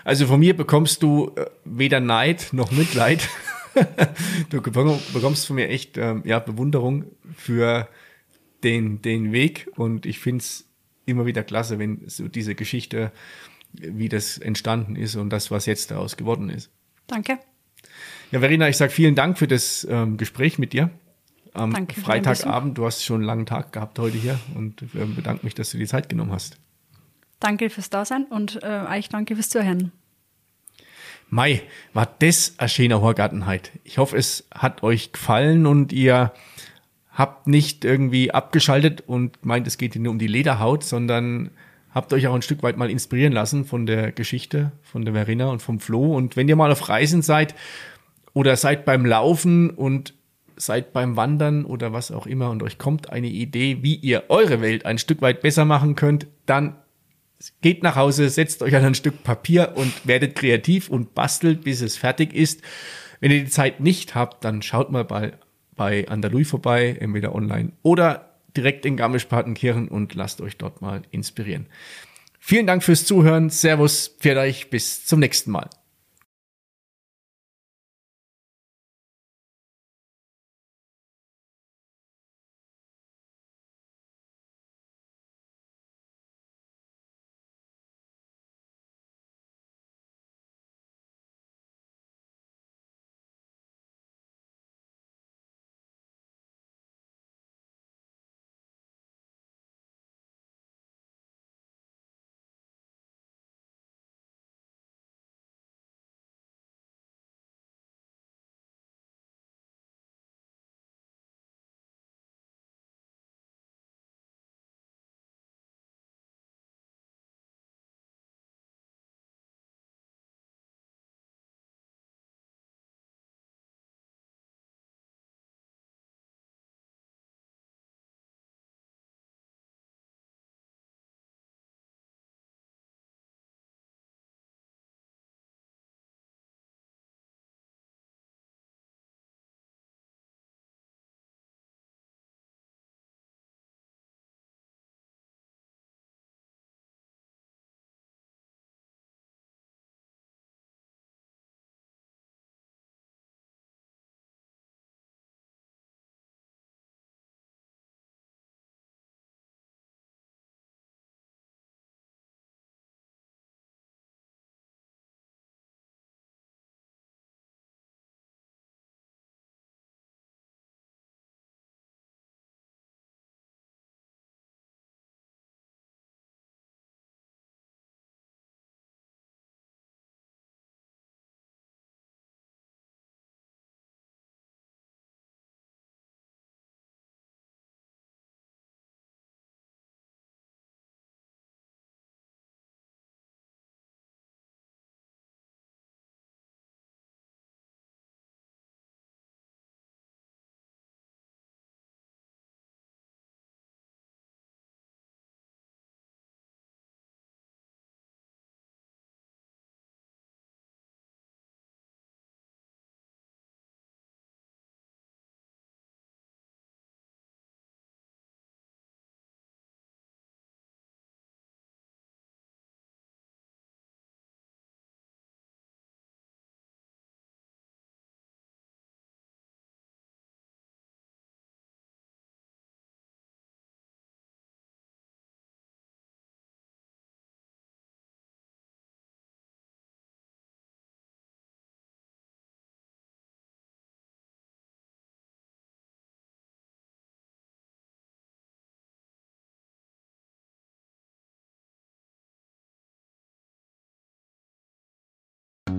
[0.03, 3.28] Also von mir bekommst du äh, weder Neid noch Mitleid.
[4.49, 7.88] du beko- bekommst von mir echt ähm, ja, Bewunderung für
[8.66, 10.68] den, den Weg und ich finde es
[11.05, 13.11] immer wieder klasse, wenn so diese Geschichte,
[13.72, 16.70] wie das entstanden ist und das, was jetzt daraus geworden ist.
[17.07, 17.39] danke.
[18.32, 20.89] Ja, Verena, ich sage vielen Dank für das ähm, Gespräch mit dir.
[21.53, 25.45] Am Danke Freitagabend, du hast schon einen langen Tag gehabt heute hier und ähm, bedanke
[25.45, 26.57] mich, dass du die Zeit genommen hast.
[27.39, 29.91] Danke fürs Dasein und äh, euch danke fürs Zuhören.
[31.30, 31.61] Mai,
[31.93, 33.72] war das ein schöner Horgartenheit.
[33.84, 36.34] Ich hoffe, es hat euch gefallen und ihr
[37.16, 41.49] habt nicht irgendwie abgeschaltet und meint, es geht hier nur um die Lederhaut, sondern
[41.91, 45.47] habt euch auch ein Stück weit mal inspirieren lassen von der Geschichte von der Verena
[45.47, 46.13] und vom Flo.
[46.13, 47.55] Und wenn ihr mal auf Reisen seid
[48.34, 50.13] oder seid beim Laufen und
[50.57, 54.61] seid beim Wandern oder was auch immer und euch kommt eine Idee, wie ihr eure
[54.61, 56.76] Welt ein Stück weit besser machen könnt, dann
[57.61, 61.82] geht nach Hause, setzt euch an ein Stück Papier und werdet kreativ und bastelt, bis
[61.82, 62.61] es fertig ist.
[63.20, 65.34] Wenn ihr die Zeit nicht habt, dann schaut mal bei,
[65.76, 71.67] bei Andalui vorbei, entweder online oder direkt in Garmisch-Partenkirchen und lasst euch dort mal inspirieren.
[72.39, 73.49] Vielen Dank fürs Zuhören.
[73.49, 75.69] Servus, euch, bis zum nächsten Mal.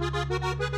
[0.00, 0.77] Thank you.